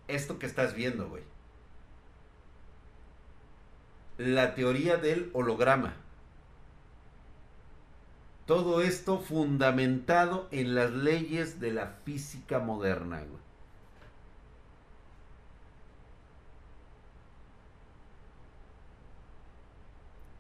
Esto 0.08 0.38
que 0.38 0.46
estás 0.46 0.74
viendo, 0.74 1.08
güey. 1.08 1.22
La 4.16 4.54
teoría 4.54 4.96
del 4.96 5.30
holograma. 5.34 5.94
Todo 8.46 8.82
esto 8.82 9.18
fundamentado 9.18 10.48
en 10.50 10.74
las 10.74 10.90
leyes 10.90 11.60
de 11.60 11.72
la 11.72 11.94
física 12.04 12.58
moderna, 12.58 13.18
güey. 13.18 13.41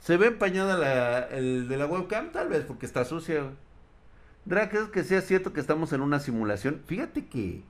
¿Se 0.02 0.16
ve 0.16 0.26
empañada 0.26 0.76
la, 0.76 1.18
el 1.28 1.68
de 1.68 1.76
la 1.76 1.86
webcam? 1.86 2.32
Tal 2.32 2.48
vez 2.48 2.64
porque 2.64 2.86
está 2.86 3.04
sucia. 3.04 3.52
Drake, 4.44 4.76
es 4.76 4.88
que 4.88 5.04
sea 5.04 5.20
cierto 5.20 5.52
que 5.52 5.60
estamos 5.60 5.92
en 5.92 6.00
una 6.00 6.18
simulación. 6.18 6.82
Fíjate 6.86 7.26
que 7.26 7.62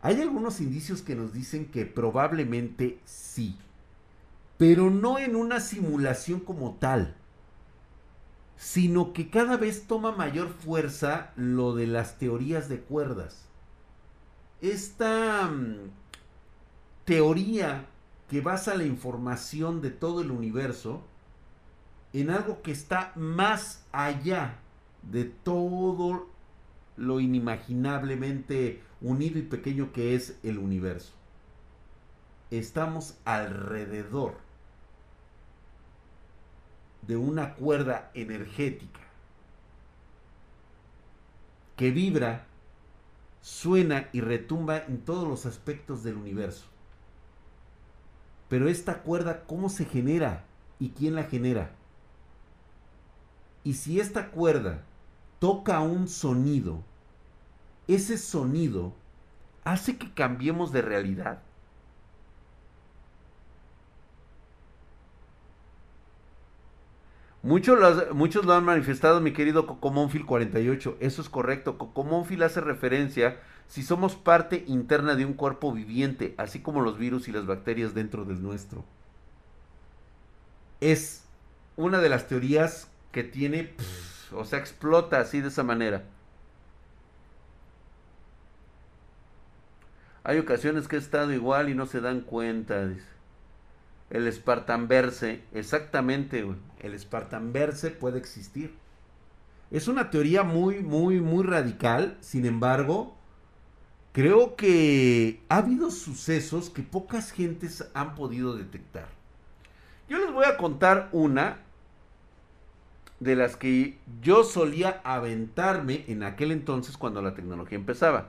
hay 0.00 0.22
algunos 0.22 0.60
indicios 0.60 1.02
que 1.02 1.16
nos 1.16 1.32
dicen 1.32 1.66
que 1.66 1.84
probablemente 1.84 3.00
sí. 3.04 3.58
Pero 4.58 4.90
no 4.90 5.18
en 5.18 5.34
una 5.34 5.58
simulación 5.58 6.38
como 6.38 6.76
tal. 6.76 7.16
Sino 8.56 9.12
que 9.12 9.28
cada 9.28 9.56
vez 9.56 9.88
toma 9.88 10.12
mayor 10.12 10.50
fuerza 10.50 11.32
lo 11.34 11.74
de 11.74 11.88
las 11.88 12.16
teorías 12.16 12.68
de 12.68 12.78
cuerdas. 12.78 13.48
Esta 14.60 15.48
mm, 15.48 15.90
teoría 17.04 17.86
que 18.30 18.40
basa 18.40 18.76
la 18.76 18.84
información 18.84 19.82
de 19.82 19.90
todo 19.90 20.20
el 20.20 20.30
universo 20.30 21.02
en 22.20 22.30
algo 22.30 22.62
que 22.62 22.72
está 22.72 23.12
más 23.14 23.84
allá 23.92 24.56
de 25.02 25.24
todo 25.24 26.26
lo 26.96 27.20
inimaginablemente 27.20 28.82
unido 29.02 29.38
y 29.38 29.42
pequeño 29.42 29.92
que 29.92 30.14
es 30.14 30.38
el 30.42 30.56
universo. 30.56 31.12
Estamos 32.50 33.18
alrededor 33.26 34.38
de 37.02 37.18
una 37.18 37.54
cuerda 37.54 38.10
energética 38.14 39.00
que 41.76 41.90
vibra, 41.90 42.46
suena 43.42 44.08
y 44.14 44.22
retumba 44.22 44.78
en 44.78 45.02
todos 45.02 45.28
los 45.28 45.44
aspectos 45.44 46.02
del 46.02 46.16
universo. 46.16 46.64
Pero 48.48 48.70
esta 48.70 49.02
cuerda, 49.02 49.44
¿cómo 49.46 49.68
se 49.68 49.84
genera? 49.84 50.44
¿Y 50.80 50.90
quién 50.90 51.14
la 51.14 51.24
genera? 51.24 51.72
Y 53.66 53.74
si 53.74 53.98
esta 53.98 54.30
cuerda 54.30 54.84
toca 55.40 55.80
un 55.80 56.06
sonido, 56.06 56.84
ese 57.88 58.16
sonido 58.16 58.92
hace 59.64 59.96
que 59.96 60.14
cambiemos 60.14 60.70
de 60.70 60.82
realidad. 60.82 61.42
Muchos 67.42 67.76
lo, 67.80 68.14
muchos 68.14 68.44
lo 68.44 68.54
han 68.54 68.62
manifestado, 68.62 69.20
mi 69.20 69.32
querido 69.32 69.66
Cocomónfil 69.66 70.26
48. 70.26 70.98
Eso 71.00 71.20
es 71.20 71.28
correcto. 71.28 71.76
Cocomónfil 71.76 72.44
hace 72.44 72.60
referencia 72.60 73.40
si 73.66 73.82
somos 73.82 74.14
parte 74.14 74.62
interna 74.68 75.16
de 75.16 75.24
un 75.24 75.34
cuerpo 75.34 75.72
viviente, 75.72 76.36
así 76.38 76.60
como 76.60 76.82
los 76.82 76.98
virus 76.98 77.26
y 77.26 77.32
las 77.32 77.46
bacterias 77.46 77.94
dentro 77.94 78.24
del 78.24 78.40
nuestro. 78.40 78.84
Es 80.80 81.24
una 81.76 81.98
de 81.98 82.08
las 82.08 82.28
teorías 82.28 82.92
que 83.16 83.24
tiene, 83.24 83.72
o 84.30 84.44
sea, 84.44 84.58
explota 84.58 85.20
así 85.20 85.40
de 85.40 85.48
esa 85.48 85.62
manera. 85.62 86.04
Hay 90.22 90.38
ocasiones 90.38 90.86
que 90.86 90.96
he 90.96 90.98
estado 90.98 91.32
igual 91.32 91.70
y 91.70 91.74
no 91.74 91.86
se 91.86 92.02
dan 92.02 92.20
cuenta, 92.20 92.86
dice. 92.86 93.06
El 94.10 94.26
Espartanverse, 94.26 95.40
exactamente, 95.54 96.42
güey. 96.42 96.58
El 96.78 96.92
Espartanverse 96.92 97.90
puede 97.90 98.18
existir. 98.18 98.74
Es 99.70 99.88
una 99.88 100.10
teoría 100.10 100.42
muy, 100.42 100.80
muy, 100.80 101.18
muy 101.18 101.42
radical. 101.42 102.18
Sin 102.20 102.44
embargo, 102.44 103.16
creo 104.12 104.56
que 104.56 105.40
ha 105.48 105.56
habido 105.56 105.90
sucesos 105.90 106.68
que 106.68 106.82
pocas 106.82 107.32
gentes 107.32 107.88
han 107.94 108.14
podido 108.14 108.54
detectar. 108.54 109.08
Yo 110.06 110.18
les 110.18 110.30
voy 110.34 110.44
a 110.44 110.58
contar 110.58 111.08
una 111.12 111.64
de 113.20 113.36
las 113.36 113.56
que 113.56 113.98
yo 114.20 114.44
solía 114.44 115.00
aventarme 115.04 116.04
en 116.08 116.22
aquel 116.22 116.52
entonces 116.52 116.96
cuando 116.96 117.22
la 117.22 117.34
tecnología 117.34 117.78
empezaba. 117.78 118.28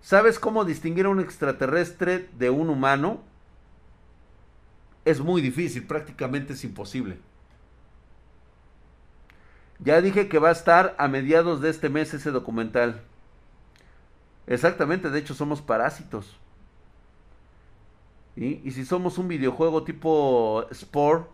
¿Sabes 0.00 0.38
cómo 0.38 0.64
distinguir 0.64 1.06
a 1.06 1.10
un 1.10 1.20
extraterrestre 1.20 2.28
de 2.38 2.50
un 2.50 2.70
humano? 2.70 3.20
es 5.04 5.20
muy 5.20 5.42
difícil, 5.42 5.86
prácticamente 5.86 6.54
es 6.54 6.64
imposible. 6.64 7.18
Ya 9.78 10.00
dije 10.00 10.28
que 10.28 10.38
va 10.38 10.48
a 10.48 10.52
estar 10.52 10.94
a 10.98 11.08
mediados 11.08 11.60
de 11.60 11.68
este 11.70 11.88
mes 11.88 12.14
ese 12.14 12.30
documental. 12.30 13.02
Exactamente, 14.46 15.10
de 15.10 15.18
hecho 15.18 15.34
somos 15.34 15.60
parásitos. 15.60 16.38
Y 18.36 18.68
si 18.72 18.84
somos 18.84 19.18
un 19.18 19.28
videojuego 19.28 19.84
tipo 19.84 20.66
Sport, 20.70 21.28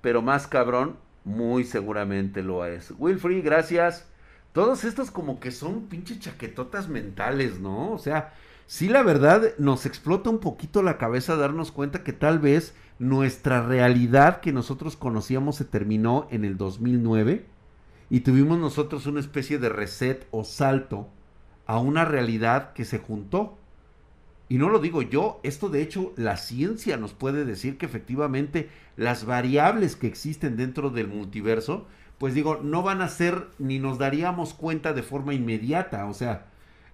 pero 0.00 0.22
más 0.22 0.46
cabrón, 0.46 0.96
muy 1.24 1.64
seguramente 1.64 2.42
lo 2.42 2.64
es. 2.64 2.92
Wilfrey, 2.98 3.42
gracias. 3.42 4.06
Todos 4.52 4.84
estos 4.84 5.10
como 5.10 5.38
que 5.38 5.50
son 5.50 5.82
pinche 5.82 6.18
chaquetotas 6.18 6.88
mentales, 6.88 7.60
¿no? 7.60 7.92
O 7.92 7.98
sea, 7.98 8.34
sí 8.66 8.88
la 8.88 9.02
verdad 9.02 9.52
nos 9.58 9.86
explota 9.86 10.30
un 10.30 10.38
poquito 10.38 10.82
la 10.82 10.98
cabeza 10.98 11.36
darnos 11.36 11.70
cuenta 11.70 12.02
que 12.02 12.12
tal 12.12 12.38
vez 12.38 12.74
nuestra 12.98 13.62
realidad 13.62 14.40
que 14.40 14.52
nosotros 14.52 14.96
conocíamos 14.96 15.56
se 15.56 15.64
terminó 15.64 16.26
en 16.30 16.44
el 16.44 16.56
2009 16.56 17.46
y 18.10 18.20
tuvimos 18.20 18.58
nosotros 18.58 19.06
una 19.06 19.20
especie 19.20 19.58
de 19.58 19.68
reset 19.68 20.26
o 20.32 20.44
salto 20.44 21.08
a 21.66 21.78
una 21.78 22.04
realidad 22.04 22.72
que 22.72 22.84
se 22.84 22.98
juntó. 22.98 23.56
Y 24.50 24.58
no 24.58 24.68
lo 24.68 24.80
digo 24.80 25.00
yo, 25.00 25.38
esto 25.44 25.68
de 25.68 25.80
hecho 25.80 26.12
la 26.16 26.36
ciencia 26.36 26.96
nos 26.96 27.12
puede 27.12 27.44
decir 27.44 27.78
que 27.78 27.86
efectivamente 27.86 28.68
las 28.96 29.24
variables 29.24 29.94
que 29.94 30.08
existen 30.08 30.56
dentro 30.56 30.90
del 30.90 31.06
multiverso, 31.06 31.86
pues 32.18 32.34
digo, 32.34 32.58
no 32.60 32.82
van 32.82 33.00
a 33.00 33.08
ser 33.08 33.46
ni 33.60 33.78
nos 33.78 33.96
daríamos 33.98 34.52
cuenta 34.52 34.92
de 34.92 35.04
forma 35.04 35.34
inmediata, 35.34 36.04
o 36.06 36.14
sea, 36.14 36.46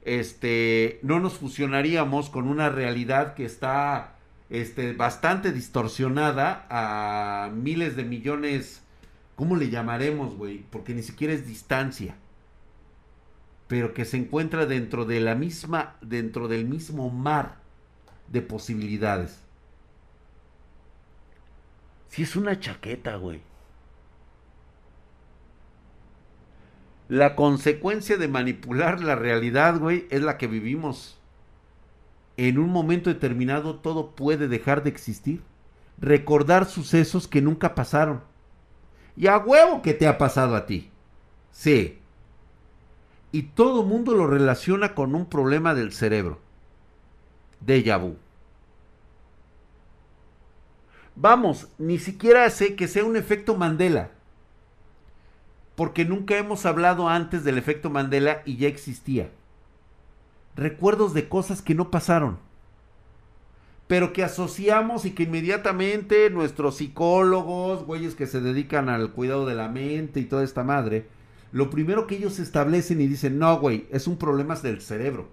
este, 0.05 1.01
no 1.03 1.19
nos 1.19 1.39
fusionaríamos 1.39 2.29
con 2.29 2.47
una 2.47 2.69
realidad 2.69 3.33
que 3.33 3.47
está 3.47 4.17
este, 4.51 4.93
bastante 4.93 5.51
distorsionada 5.51 6.67
a 6.69 7.51
miles 7.55 7.97
de 7.97 8.05
millones, 8.05 8.83
¿cómo 9.35 9.57
le 9.57 9.71
llamaremos, 9.71 10.37
güey? 10.37 10.63
Porque 10.71 10.93
ni 10.93 11.03
siquiera 11.03 11.33
es 11.33 11.47
distancia. 11.47 12.17
Pero 13.69 13.95
que 13.95 14.05
se 14.05 14.17
encuentra 14.17 14.67
dentro 14.67 15.05
de 15.05 15.21
la 15.21 15.35
misma, 15.35 15.97
dentro 16.01 16.49
del 16.49 16.67
mismo 16.67 17.11
mar 17.11 17.57
de 18.29 18.43
posibilidades. 18.43 19.41
Si 22.09 22.23
es 22.23 22.37
una 22.37 22.59
chaqueta, 22.61 23.17
güey. 23.17 23.41
La 27.09 27.37
consecuencia 27.37 28.17
de 28.17 28.29
manipular 28.29 29.01
la 29.01 29.15
realidad, 29.15 29.79
güey, 29.79 30.07
es 30.11 30.23
la 30.23 30.39
que 30.39 30.47
vivimos 30.47 31.17
en 32.37 32.59
un 32.59 32.71
momento 32.71 33.11
determinado 33.11 33.77
todo 33.77 34.15
puede 34.15 34.49
dejar 34.49 34.83
de 34.83 34.91
existir. 34.91 35.43
Recordar 35.99 36.67
sucesos 36.67 37.27
que 37.27 37.41
nunca 37.41 37.75
pasaron. 37.75 38.23
Y 39.17 39.29
a 39.29 39.39
huevo 39.39 39.81
que 39.81 39.95
te 39.95 40.07
ha 40.07 40.19
pasado 40.19 40.55
a 40.55 40.67
ti. 40.67 40.91
Sí. 41.51 41.99
Y 43.37 43.43
todo 43.43 43.83
mundo 43.83 44.15
lo 44.15 44.27
relaciona 44.27 44.95
con 44.95 45.15
un 45.15 45.27
problema 45.27 45.75
del 45.75 45.93
cerebro. 45.93 46.39
Déjà 47.61 47.99
vu. 47.99 48.17
Vamos, 51.15 51.69
ni 51.77 51.99
siquiera 51.99 52.49
sé 52.49 52.77
que 52.77 52.89
sea 52.89 53.05
un 53.05 53.15
efecto 53.15 53.55
Mandela. 53.55 54.09
Porque 55.75 56.07
nunca 56.07 56.39
hemos 56.39 56.65
hablado 56.65 57.11
antes 57.11 57.45
del 57.45 57.59
efecto 57.59 57.91
Mandela 57.91 58.41
y 58.47 58.57
ya 58.57 58.69
existía 58.69 59.29
recuerdos 60.57 61.13
de 61.13 61.29
cosas 61.29 61.61
que 61.61 61.75
no 61.75 61.91
pasaron, 61.91 62.39
pero 63.87 64.15
que 64.15 64.25
asociamos 64.25 65.05
y 65.05 65.11
que 65.11 65.25
inmediatamente 65.25 66.31
nuestros 66.31 66.79
psicólogos, 66.79 67.85
güeyes 67.85 68.15
que 68.15 68.27
se 68.27 68.41
dedican 68.41 68.89
al 68.89 69.13
cuidado 69.13 69.45
de 69.45 69.57
la 69.57 69.69
mente 69.69 70.21
y 70.21 70.25
toda 70.25 70.43
esta 70.43 70.65
madre, 70.65 71.15
lo 71.57 71.71
primero 71.71 72.07
que 72.07 72.17
ellos 72.17 72.39
establecen 72.39 73.01
y 73.01 73.07
dicen, 73.07 73.39
no, 73.39 73.59
güey, 73.59 73.87
es 73.91 74.07
un 74.07 74.19
problema 74.19 74.57
del 74.57 74.83
cerebro. 74.83 75.27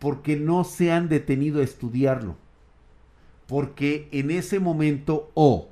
Porque 0.00 0.36
no 0.36 0.64
se 0.64 0.90
han 0.90 1.08
detenido 1.08 1.60
a 1.60 1.62
estudiarlo. 1.62 2.34
Porque 3.46 4.08
en 4.10 4.32
ese 4.32 4.58
momento 4.58 5.30
o 5.34 5.68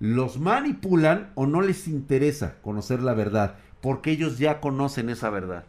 los 0.00 0.40
manipulan 0.40 1.32
o 1.34 1.46
no 1.46 1.60
les 1.60 1.86
interesa 1.86 2.56
conocer 2.62 3.02
la 3.02 3.12
verdad. 3.12 3.58
Porque 3.82 4.12
ellos 4.12 4.38
ya 4.38 4.58
conocen 4.58 5.10
esa 5.10 5.28
verdad. 5.28 5.66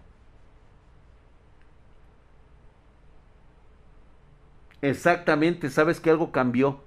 Exactamente, 4.81 5.69
sabes 5.69 5.99
que 5.99 6.09
algo 6.09 6.31
cambió 6.31 6.79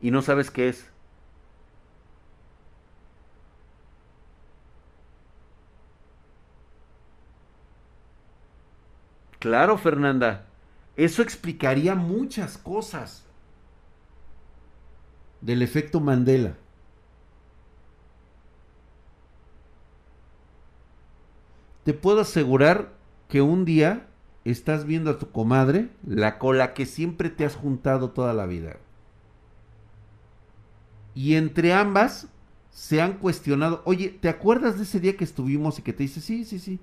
y 0.00 0.12
no 0.12 0.22
sabes 0.22 0.52
qué 0.52 0.68
es. 0.68 0.93
Claro, 9.44 9.76
Fernanda. 9.76 10.46
Eso 10.96 11.20
explicaría 11.20 11.94
muchas 11.94 12.56
cosas 12.56 13.26
del 15.42 15.60
efecto 15.60 16.00
Mandela. 16.00 16.54
Te 21.84 21.92
puedo 21.92 22.22
asegurar 22.22 22.94
que 23.28 23.42
un 23.42 23.66
día 23.66 24.06
estás 24.46 24.86
viendo 24.86 25.10
a 25.10 25.18
tu 25.18 25.30
comadre, 25.30 25.90
la 26.06 26.38
cola 26.38 26.72
que 26.72 26.86
siempre 26.86 27.28
te 27.28 27.44
has 27.44 27.54
juntado 27.54 28.12
toda 28.12 28.32
la 28.32 28.46
vida. 28.46 28.78
Y 31.14 31.34
entre 31.34 31.74
ambas 31.74 32.28
se 32.70 33.02
han 33.02 33.18
cuestionado, 33.18 33.82
oye, 33.84 34.08
¿te 34.08 34.30
acuerdas 34.30 34.78
de 34.78 34.84
ese 34.84 35.00
día 35.00 35.18
que 35.18 35.24
estuvimos 35.24 35.78
y 35.78 35.82
que 35.82 35.92
te 35.92 36.04
dice, 36.04 36.22
sí, 36.22 36.46
sí, 36.46 36.58
sí? 36.58 36.80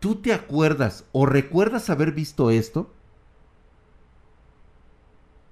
¿Tú 0.00 0.16
te 0.16 0.32
acuerdas 0.32 1.04
o 1.12 1.26
recuerdas 1.26 1.90
haber 1.90 2.12
visto 2.12 2.50
esto? 2.50 2.90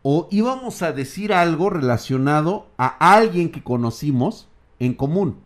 ¿O 0.02 0.26
íbamos 0.30 0.82
a 0.82 0.92
decir 0.92 1.34
algo 1.34 1.68
relacionado 1.68 2.66
a 2.78 3.14
alguien 3.14 3.52
que 3.52 3.62
conocimos 3.62 4.48
en 4.78 4.94
común? 4.94 5.40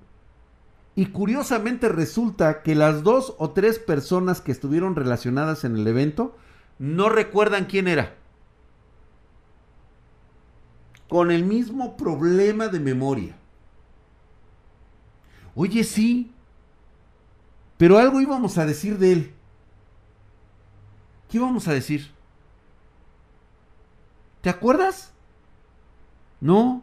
Y 0.94 1.06
curiosamente 1.06 1.88
resulta 1.88 2.62
que 2.62 2.76
las 2.76 3.02
dos 3.02 3.34
o 3.38 3.50
tres 3.50 3.80
personas 3.80 4.40
que 4.40 4.52
estuvieron 4.52 4.94
relacionadas 4.94 5.64
en 5.64 5.76
el 5.76 5.86
evento 5.86 6.36
no 6.78 7.08
recuerdan 7.08 7.64
quién 7.64 7.88
era. 7.88 8.14
Con 11.08 11.32
el 11.32 11.44
mismo 11.44 11.96
problema 11.96 12.68
de 12.68 12.78
memoria. 12.78 13.36
Oye, 15.56 15.82
sí. 15.82 16.30
Pero 17.76 17.98
algo 17.98 18.20
íbamos 18.20 18.58
a 18.58 18.66
decir 18.66 18.98
de 18.98 19.12
él. 19.12 19.35
¿Qué 21.28 21.38
íbamos 21.38 21.66
a 21.68 21.72
decir? 21.72 22.12
¿Te 24.42 24.50
acuerdas? 24.50 25.12
No. 26.40 26.82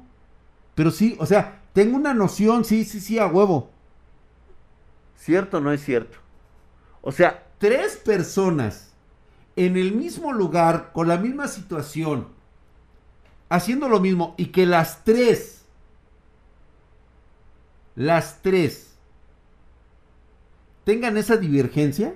Pero 0.75 0.91
sí, 0.91 1.15
o 1.19 1.25
sea, 1.25 1.62
tengo 1.73 1.97
una 1.97 2.13
noción, 2.13 2.65
sí, 2.65 2.86
sí, 2.86 2.99
sí, 2.99 3.19
a 3.19 3.28
huevo. 3.28 3.69
¿Cierto 5.17 5.58
o 5.58 5.60
no 5.62 5.71
es 5.71 5.84
cierto? 5.84 6.17
O 7.02 7.12
sea, 7.12 7.45
tres 7.58 7.97
personas 7.97 8.93
en 9.56 9.75
el 9.75 9.93
mismo 9.93 10.32
lugar, 10.32 10.91
con 10.93 11.08
la 11.10 11.17
misma 11.17 11.47
situación, 11.47 12.30
haciendo 13.49 13.89
lo 13.89 13.99
mismo, 13.99 14.34
y 14.38 14.47
que 14.47 14.65
las 14.65 15.04
tres, 15.04 15.65
las 17.95 18.41
tres, 18.41 18.88
tengan 20.89 21.17
esa 21.17 21.38
divergencia, 21.38 22.15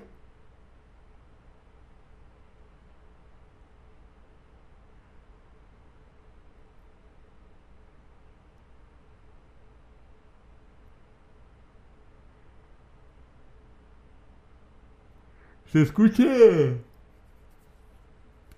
Se 15.72 15.82
escucha. 15.82 16.24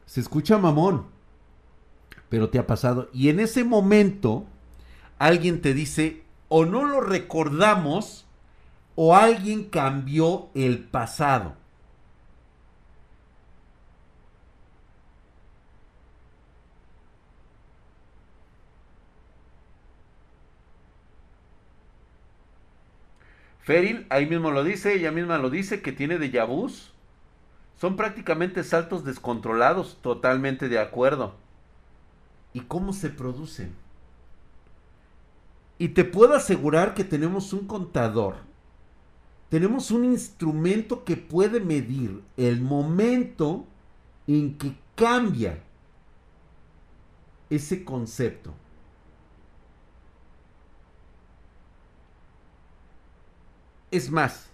Se 0.07 0.21
escucha 0.21 0.57
mamón. 0.57 1.07
Pero 2.31 2.49
te 2.49 2.59
ha 2.59 2.67
pasado. 2.67 3.11
Y 3.13 3.29
en 3.29 3.41
ese 3.41 3.65
momento, 3.65 4.47
alguien 5.19 5.61
te 5.61 5.75
dice, 5.75 6.23
o 6.49 6.65
no 6.65 6.87
lo 6.87 7.03
recordamos, 7.03 8.26
o 8.97 9.15
alguien 9.15 9.65
cambió 9.65 10.49
el 10.55 10.81
pasado. 10.81 11.55
Feril 23.67 24.07
ahí 24.11 24.27
mismo 24.27 24.53
lo 24.53 24.63
dice, 24.63 24.95
ella 24.95 25.11
misma 25.11 25.39
lo 25.39 25.51
dice, 25.51 25.83
que 25.83 25.91
tiene 25.91 26.19
de 26.19 26.43
vus. 26.45 26.93
Son 27.81 27.97
prácticamente 27.97 28.63
saltos 28.63 29.05
descontrolados, 29.05 29.99
totalmente 30.03 30.69
de 30.69 30.79
acuerdo. 30.79 31.35
¿Y 32.53 32.61
cómo 32.61 32.93
se 32.93 33.11
producen? 33.11 33.75
Y 35.79 35.89
te 35.89 36.05
puedo 36.05 36.35
asegurar 36.35 36.95
que 36.95 37.05
tenemos 37.05 37.53
un 37.53 37.67
contador. 37.67 38.37
Tenemos 39.49 39.91
un 39.91 40.05
instrumento 40.05 41.05
que 41.05 41.17
puede 41.17 41.61
medir 41.61 42.23
el 42.37 42.61
momento 42.61 43.65
en 44.27 44.59
que 44.59 44.77
cambia 44.95 45.63
ese 47.49 47.85
concepto. 47.85 48.53
Es 53.91 54.11
más, 54.11 54.49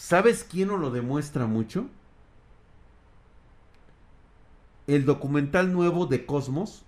¿Sabes 0.00 0.44
quién 0.44 0.68
nos 0.68 0.80
lo 0.80 0.90
demuestra 0.90 1.46
mucho? 1.46 1.86
El 4.86 5.04
documental 5.04 5.74
nuevo 5.74 6.06
de 6.06 6.24
Cosmos. 6.24 6.84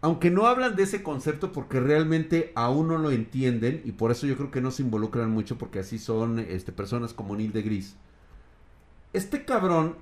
Aunque 0.00 0.30
no 0.30 0.46
hablan 0.46 0.76
de 0.76 0.84
ese 0.84 1.02
concepto 1.02 1.50
porque 1.52 1.80
realmente 1.80 2.52
aún 2.54 2.88
no 2.88 2.98
lo 2.98 3.10
entienden 3.10 3.82
y 3.84 3.92
por 3.92 4.12
eso 4.12 4.26
yo 4.26 4.36
creo 4.36 4.50
que 4.50 4.60
no 4.60 4.70
se 4.70 4.82
involucran 4.82 5.30
mucho 5.30 5.58
porque 5.58 5.80
así 5.80 5.98
son 5.98 6.38
este, 6.38 6.70
personas 6.70 7.12
como 7.12 7.34
Neil 7.34 7.52
de 7.52 7.62
Gris. 7.62 7.96
Este 9.12 9.44
cabrón 9.44 9.96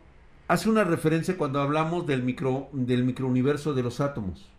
hace 0.49 0.69
una 0.69 0.85
referencia 0.85 1.39
cuando 1.39 1.61
hablamos 1.61 2.07
del, 2.07 2.23
micro, 2.23 2.69
del 2.73 3.05
microuniverso 3.05 3.73
de 3.73 3.83
los 3.83 4.01
átomos. 4.01 4.51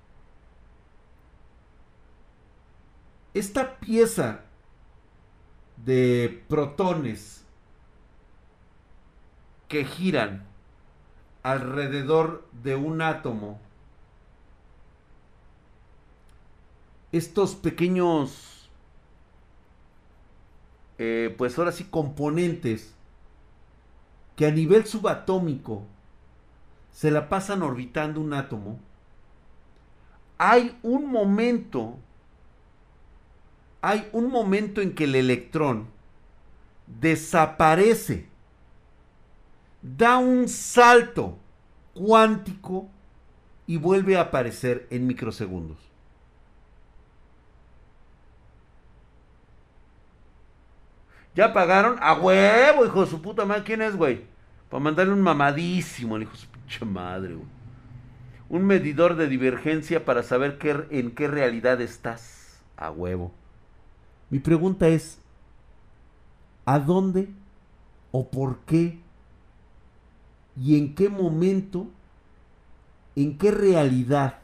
Esta 3.34 3.80
pieza 3.80 4.42
de 5.86 6.44
protones 6.48 7.44
que 9.68 9.86
giran 9.86 10.46
alrededor 11.44 12.48
de 12.64 12.76
un 12.76 13.02
átomo, 13.02 13.60
estos 17.12 17.56
pequeños, 17.56 18.70
eh, 20.98 21.34
pues 21.38 21.58
ahora 21.58 21.72
sí, 21.72 21.86
componentes 21.86 22.94
que 24.36 24.46
a 24.46 24.52
nivel 24.52 24.86
subatómico 24.86 25.84
se 26.92 27.12
la 27.12 27.30
pasan 27.30 27.64
orbitando 27.64 28.22
un 28.22 28.34
átomo, 28.34 28.80
hay 30.38 30.78
un 30.84 31.10
momento 31.10 31.98
hay 33.82 34.10
un 34.12 34.30
momento 34.30 34.82
en 34.82 34.94
que 34.94 35.06
el 35.06 35.16
electrón 35.16 35.88
desaparece, 36.88 38.28
da 39.82 40.18
un 40.18 40.48
salto 40.48 41.38
cuántico 41.94 42.90
y 43.66 43.78
vuelve 43.78 44.18
a 44.18 44.22
aparecer 44.22 44.88
en 44.90 45.08
microsegundos. 45.08 45.78
¿Ya 51.38 51.54
pagaron? 51.54 51.98
A 52.02 52.16
huevo, 52.16 52.84
hijo 52.84 53.02
de 53.06 53.12
su 53.12 53.22
puta 53.22 53.46
madre. 53.46 53.62
¿Quién 53.64 53.84
es, 53.84 53.96
güey? 53.96 54.26
Para 54.72 54.84
mandarle 54.84 55.14
un 55.14 55.22
mamadísimo 55.22 56.16
al 56.16 56.24
hijo 56.24 56.32
de 56.32 56.38
su 56.40 56.48
pinche 56.48 56.84
madre, 56.84 57.36
güey. 57.36 57.48
Un 58.50 58.66
medidor 58.66 59.16
de 59.16 59.28
divergencia 59.28 60.04
para 60.04 60.24
saber 60.24 60.58
qué, 60.58 60.88
en 60.90 61.12
qué 61.12 61.28
realidad 61.28 61.80
estás. 61.80 62.60
A 62.76 62.90
huevo. 62.90 63.32
Mi 64.32 64.40
pregunta 64.40 64.88
es, 64.88 65.20
¿a 66.66 66.80
dónde 66.80 67.30
o 68.12 68.28
por 68.30 68.58
qué 68.62 69.00
y 70.60 70.76
en 70.76 70.96
qué 70.96 71.08
momento, 71.08 71.86
en 73.16 73.38
qué 73.38 73.52
realidad 73.52 74.40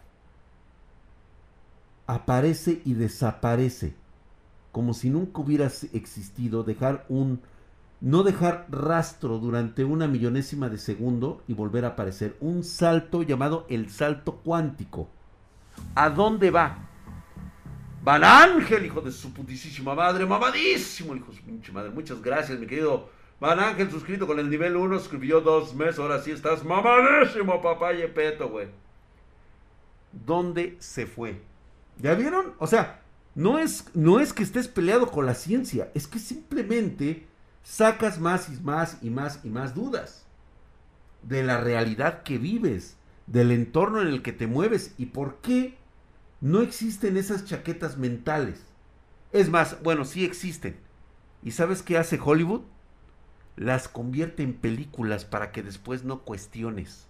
aparece 2.06 2.84
y 2.86 2.94
desaparece? 2.94 3.96
Como 4.74 4.94
si 4.94 5.10
nunca 5.10 5.40
hubiera 5.40 5.72
existido, 5.94 6.64
dejar 6.66 7.06
un, 7.08 7.40
no 8.02 8.24
dejar 8.24 8.68
rastro 8.70 9.38
durante 9.38 9.86
una 9.86 10.08
millonésima 10.08 10.68
de 10.68 10.78
segundo 10.78 11.42
y 11.48 11.54
volver 11.54 11.86
a 11.86 11.90
aparecer. 11.90 12.36
Un 12.42 12.66
salto 12.66 13.24
llamado 13.24 13.66
el 13.70 13.90
salto 13.90 14.42
cuántico. 14.44 15.08
¿A 15.96 16.10
dónde 16.10 16.52
va? 16.52 16.90
Van 18.04 18.26
Ángel, 18.26 18.86
hijo 18.86 19.00
de 19.00 19.14
su 19.14 19.32
putísima 19.32 19.96
madre, 19.96 20.26
mamadísimo, 20.26 21.16
hijo 21.16 21.32
de 21.32 21.38
su 21.38 21.44
pinche 21.44 21.72
madre. 21.72 21.90
Muchas 21.92 22.22
gracias, 22.22 22.60
mi 22.60 22.68
querido 22.68 23.10
Van 23.40 23.60
Ángel, 23.60 23.92
suscrito 23.92 24.26
con 24.26 24.40
el 24.40 24.50
nivel 24.50 24.76
1, 24.76 24.96
escribió 24.96 25.42
dos 25.42 25.76
meses, 25.76 26.00
ahora 26.00 26.22
sí 26.22 26.32
estás 26.32 26.64
mamadísimo, 26.64 27.62
papá 27.62 27.92
Yepeto, 27.92 28.50
güey. 28.50 28.68
¿Dónde 30.14 30.78
se 30.80 31.06
fue? 31.06 31.42
¿Ya 31.98 32.14
vieron? 32.16 32.54
O 32.60 32.68
sea, 32.68 33.03
no 33.36 33.60
es, 33.60 33.86
no 33.94 34.20
es 34.20 34.34
que 34.34 34.44
estés 34.44 34.68
peleado 34.68 35.12
con 35.12 35.26
la 35.26 35.34
ciencia, 35.34 35.92
es 35.94 36.08
que 36.08 36.20
simplemente 36.20 37.26
sacas 37.64 38.20
más 38.20 38.50
y 38.50 38.62
más 38.62 38.98
y 39.02 39.10
más 39.10 39.40
y 39.44 39.50
más 39.50 39.74
dudas 39.74 40.26
de 41.24 41.44
la 41.44 41.60
realidad 41.60 42.24
que 42.24 42.38
vives, 42.38 42.98
del 43.28 43.52
entorno 43.52 44.02
en 44.02 44.08
el 44.08 44.22
que 44.22 44.34
te 44.34 44.48
mueves 44.48 44.94
y 44.98 45.08
por 45.08 45.38
qué 45.38 45.78
no 46.42 46.62
existen 46.62 47.18
esas 47.18 47.46
chaquetas 47.46 47.98
mentales. 47.98 48.62
Es 49.32 49.50
más, 49.50 49.82
bueno, 49.82 50.06
sí 50.06 50.26
existen. 50.26 50.76
¿Y 51.42 51.52
sabes 51.52 51.82
qué 51.82 51.98
hace 51.98 52.20
Hollywood? 52.24 52.62
Las 53.56 53.88
convierte 53.88 54.44
en 54.44 54.54
películas 54.54 55.26
para 55.26 55.52
que 55.52 55.64
después 55.64 56.04
no 56.04 56.24
cuestiones. 56.24 57.08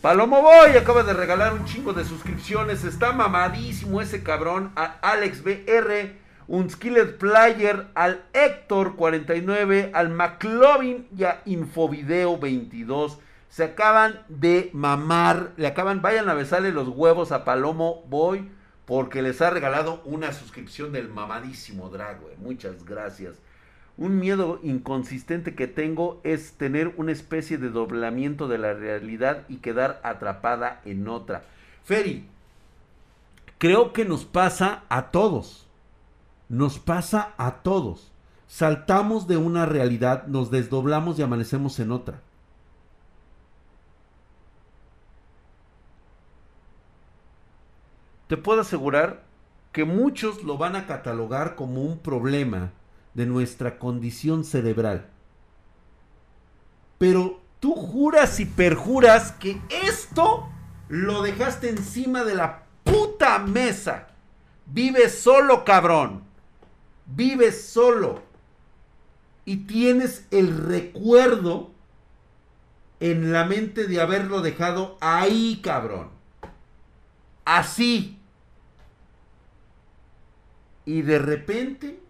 Palomo 0.00 0.42
Boy 0.42 0.76
acaba 0.76 1.02
de 1.02 1.12
regalar 1.12 1.52
un 1.52 1.64
chingo 1.64 1.92
de 1.92 2.04
suscripciones. 2.04 2.84
Está 2.84 3.12
mamadísimo 3.12 4.00
ese 4.00 4.22
cabrón. 4.22 4.70
A 4.76 4.96
Alex 5.02 5.42
BR, 5.42 6.14
un 6.46 6.70
Skillet 6.70 7.18
Player, 7.18 7.88
al 7.94 8.22
Héctor 8.32 8.94
49, 8.94 9.90
al 9.92 10.10
McLovin 10.10 11.08
y 11.16 11.24
a 11.24 11.42
Infovideo 11.46 12.38
22 12.38 13.18
se 13.48 13.64
acaban 13.64 14.20
de 14.28 14.70
mamar, 14.72 15.52
le 15.56 15.66
acaban, 15.66 16.02
vayan 16.02 16.28
a 16.28 16.34
besarle 16.34 16.70
los 16.70 16.88
huevos 16.88 17.32
a 17.32 17.44
Palomo 17.44 18.04
Boy 18.08 18.48
porque 18.84 19.22
les 19.22 19.40
ha 19.42 19.50
regalado 19.50 20.02
una 20.04 20.32
suscripción 20.32 20.92
del 20.92 21.08
mamadísimo 21.08 21.88
drag, 21.88 22.20
Muchas 22.38 22.84
gracias. 22.84 23.36
Un 23.98 24.18
miedo 24.18 24.60
inconsistente 24.62 25.54
que 25.54 25.66
tengo 25.66 26.20
es 26.24 26.52
tener 26.52 26.94
una 26.96 27.12
especie 27.12 27.58
de 27.58 27.68
doblamiento 27.68 28.48
de 28.48 28.56
la 28.56 28.72
realidad 28.72 29.44
y 29.48 29.56
quedar 29.56 30.00
atrapada 30.04 30.80
en 30.84 31.08
otra. 31.08 31.42
Ferry, 31.84 32.24
creo 33.58 33.92
que 33.92 34.04
nos 34.06 34.24
pasa 34.24 34.84
a 34.88 35.10
todos. 35.10 35.66
Nos 36.48 36.78
pasa 36.78 37.34
a 37.36 37.56
todos. 37.56 38.10
Saltamos 38.46 39.26
de 39.26 39.36
una 39.36 39.66
realidad, 39.66 40.26
nos 40.26 40.50
desdoblamos 40.50 41.18
y 41.18 41.22
amanecemos 41.22 41.78
en 41.80 41.92
otra. 41.92 42.22
te 48.28 48.36
puedo 48.36 48.60
asegurar 48.60 49.24
que 49.72 49.84
muchos 49.84 50.44
lo 50.44 50.58
van 50.58 50.76
a 50.76 50.86
catalogar 50.86 51.56
como 51.56 51.82
un 51.82 51.98
problema 51.98 52.70
de 53.18 53.26
nuestra 53.26 53.80
condición 53.80 54.44
cerebral. 54.44 55.10
Pero 56.98 57.40
tú 57.58 57.74
juras 57.74 58.38
y 58.38 58.44
perjuras 58.44 59.32
que 59.32 59.60
esto 59.82 60.48
lo 60.88 61.22
dejaste 61.22 61.68
encima 61.68 62.22
de 62.22 62.36
la 62.36 62.62
puta 62.84 63.40
mesa. 63.40 64.10
Vives 64.66 65.18
solo, 65.18 65.64
cabrón. 65.64 66.22
Vives 67.06 67.64
solo. 67.64 68.22
Y 69.44 69.66
tienes 69.66 70.24
el 70.30 70.56
recuerdo 70.56 71.72
en 73.00 73.32
la 73.32 73.46
mente 73.46 73.88
de 73.88 74.00
haberlo 74.00 74.42
dejado 74.42 74.96
ahí, 75.00 75.60
cabrón. 75.60 76.10
Así. 77.44 78.20
Y 80.84 81.02
de 81.02 81.18
repente... 81.18 82.07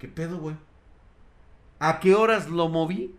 ¿Qué 0.00 0.08
pedo, 0.08 0.38
güey? 0.38 0.56
¿A 1.78 2.00
qué 2.00 2.14
horas 2.14 2.48
lo 2.48 2.68
moví? 2.68 3.14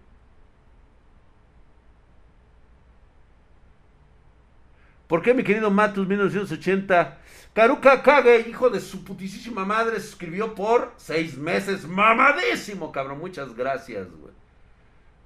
¿Por 5.08 5.22
qué 5.22 5.34
mi 5.34 5.44
querido 5.44 5.70
Matus 5.70 6.08
1980? 6.08 7.20
Karuka 7.54 8.02
Kage, 8.02 8.50
hijo 8.50 8.70
de 8.70 8.80
su 8.80 9.04
putísima 9.04 9.64
madre, 9.64 10.00
se 10.00 10.08
escribió 10.08 10.56
por 10.56 10.94
seis 10.98 11.38
meses. 11.38 11.88
Mamadísimo, 11.88 12.92
cabrón. 12.92 13.20
Muchas 13.20 13.54
gracias, 13.56 14.08
güey. 14.10 14.34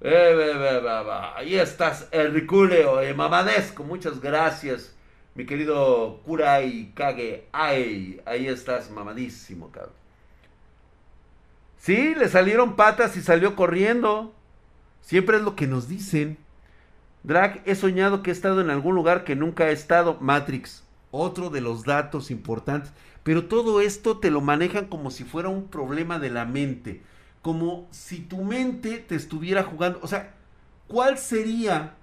Eh, 0.02 0.82
ahí 1.36 1.56
estás, 1.56 2.08
Enriculeo, 2.10 3.00
eh, 3.00 3.14
mamadesco. 3.14 3.82
Muchas 3.82 4.20
gracias, 4.20 4.94
mi 5.34 5.46
querido 5.46 6.20
Kurai 6.24 6.92
Kage. 6.94 7.48
Ay, 7.50 8.20
ahí 8.26 8.46
estás, 8.48 8.90
mamadísimo, 8.90 9.70
cabrón. 9.70 10.05
Sí, 11.86 12.16
le 12.16 12.28
salieron 12.28 12.74
patas 12.74 13.16
y 13.16 13.22
salió 13.22 13.54
corriendo. 13.54 14.34
Siempre 15.02 15.36
es 15.36 15.44
lo 15.44 15.54
que 15.54 15.68
nos 15.68 15.86
dicen. 15.86 16.36
Drag, 17.22 17.62
he 17.64 17.76
soñado 17.76 18.24
que 18.24 18.30
he 18.30 18.32
estado 18.32 18.60
en 18.60 18.70
algún 18.70 18.96
lugar 18.96 19.22
que 19.22 19.36
nunca 19.36 19.68
he 19.68 19.72
estado. 19.72 20.18
Matrix, 20.20 20.82
otro 21.12 21.48
de 21.48 21.60
los 21.60 21.84
datos 21.84 22.32
importantes. 22.32 22.90
Pero 23.22 23.46
todo 23.46 23.80
esto 23.80 24.18
te 24.18 24.32
lo 24.32 24.40
manejan 24.40 24.86
como 24.86 25.12
si 25.12 25.22
fuera 25.22 25.48
un 25.48 25.68
problema 25.68 26.18
de 26.18 26.30
la 26.30 26.44
mente. 26.44 27.02
Como 27.40 27.86
si 27.92 28.18
tu 28.18 28.42
mente 28.42 28.98
te 28.98 29.14
estuviera 29.14 29.62
jugando. 29.62 30.00
O 30.02 30.08
sea, 30.08 30.34
¿cuál 30.88 31.18
sería 31.18 31.94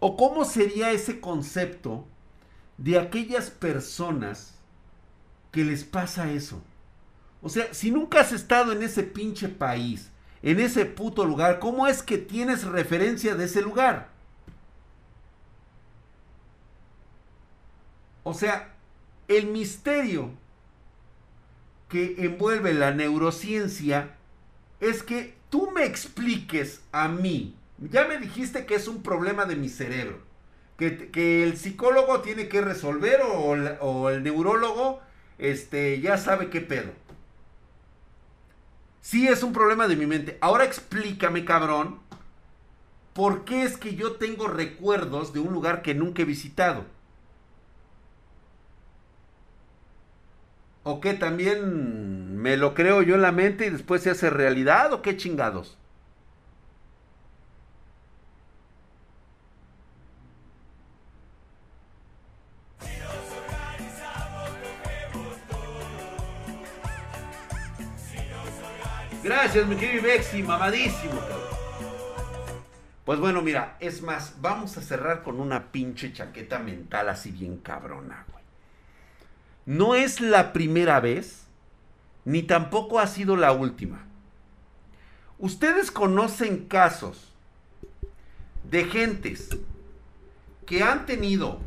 o 0.00 0.18
cómo 0.18 0.44
sería 0.44 0.92
ese 0.92 1.20
concepto 1.20 2.04
de 2.76 2.98
aquellas 2.98 3.48
personas 3.48 4.58
que 5.50 5.64
les 5.64 5.82
pasa 5.82 6.30
eso? 6.30 6.60
O 7.44 7.50
sea, 7.50 7.74
si 7.74 7.90
nunca 7.90 8.20
has 8.20 8.32
estado 8.32 8.72
en 8.72 8.82
ese 8.82 9.02
pinche 9.02 9.50
país, 9.50 10.10
en 10.42 10.60
ese 10.60 10.86
puto 10.86 11.26
lugar, 11.26 11.58
¿cómo 11.58 11.86
es 11.86 12.02
que 12.02 12.16
tienes 12.16 12.64
referencia 12.64 13.34
de 13.34 13.44
ese 13.44 13.60
lugar? 13.60 14.08
O 18.22 18.32
sea, 18.32 18.72
el 19.28 19.48
misterio 19.48 20.30
que 21.90 22.14
envuelve 22.24 22.72
la 22.72 22.92
neurociencia 22.92 24.16
es 24.80 25.02
que 25.02 25.34
tú 25.50 25.70
me 25.70 25.84
expliques 25.84 26.80
a 26.92 27.08
mí, 27.08 27.54
ya 27.78 28.08
me 28.08 28.16
dijiste 28.16 28.64
que 28.64 28.74
es 28.74 28.88
un 28.88 29.02
problema 29.02 29.44
de 29.44 29.56
mi 29.56 29.68
cerebro, 29.68 30.18
que, 30.78 31.42
el 31.42 31.58
psicólogo 31.58 32.22
tiene 32.22 32.48
que 32.48 32.62
resolver 32.62 33.20
o, 33.20 33.50
o, 33.82 34.08
el 34.08 34.22
neurólogo 34.22 35.02
este, 35.36 36.00
ya 36.00 36.16
sabe 36.16 36.48
qué 36.48 36.62
pedo. 36.62 37.03
Sí 39.04 39.28
es 39.28 39.42
un 39.42 39.52
problema 39.52 39.86
de 39.86 39.96
mi 39.96 40.06
mente. 40.06 40.38
Ahora 40.40 40.64
explícame, 40.64 41.44
cabrón, 41.44 42.00
por 43.12 43.44
qué 43.44 43.62
es 43.62 43.76
que 43.76 43.96
yo 43.96 44.12
tengo 44.16 44.48
recuerdos 44.48 45.34
de 45.34 45.40
un 45.40 45.52
lugar 45.52 45.82
que 45.82 45.94
nunca 45.94 46.22
he 46.22 46.24
visitado. 46.24 46.86
¿O 50.84 51.00
qué 51.02 51.12
también 51.12 52.38
me 52.38 52.56
lo 52.56 52.72
creo 52.72 53.02
yo 53.02 53.14
en 53.14 53.22
la 53.22 53.32
mente 53.32 53.66
y 53.66 53.70
después 53.70 54.02
se 54.02 54.10
hace 54.10 54.30
realidad? 54.30 54.94
¿O 54.94 55.02
qué 55.02 55.18
chingados? 55.18 55.76
Gracias, 69.24 69.66
mi 69.66 69.76
querido 69.76 70.02
Bexi, 70.02 70.42
mamadísimo, 70.42 71.18
Pues 73.06 73.18
bueno, 73.18 73.40
mira, 73.40 73.78
es 73.80 74.02
más, 74.02 74.34
vamos 74.42 74.76
a 74.76 74.82
cerrar 74.82 75.22
con 75.22 75.40
una 75.40 75.72
pinche 75.72 76.12
chaqueta 76.12 76.58
mental 76.58 77.08
así 77.08 77.30
bien 77.30 77.56
cabrona, 77.56 78.26
güey. 78.30 78.44
No 79.64 79.94
es 79.94 80.20
la 80.20 80.52
primera 80.52 81.00
vez, 81.00 81.46
ni 82.26 82.42
tampoco 82.42 83.00
ha 83.00 83.06
sido 83.06 83.34
la 83.34 83.52
última. 83.52 84.04
Ustedes 85.38 85.90
conocen 85.90 86.66
casos 86.66 87.32
de 88.70 88.84
gentes 88.84 89.56
que 90.66 90.82
han 90.82 91.06
tenido 91.06 91.60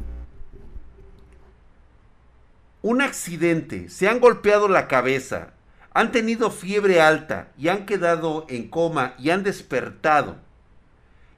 un 2.84 3.02
accidente, 3.02 3.89
se 3.89 4.08
han 4.08 4.20
golpeado 4.20 4.67
la 4.67 4.88
cabeza, 4.88 5.54
han 5.98 6.12
tenido 6.12 6.52
fiebre 6.52 7.02
alta 7.02 7.48
y 7.58 7.70
han 7.70 7.88
quedado 7.88 8.46
en 8.50 8.70
coma 8.70 9.16
y 9.18 9.32
han 9.32 9.42
despertado. 9.42 10.36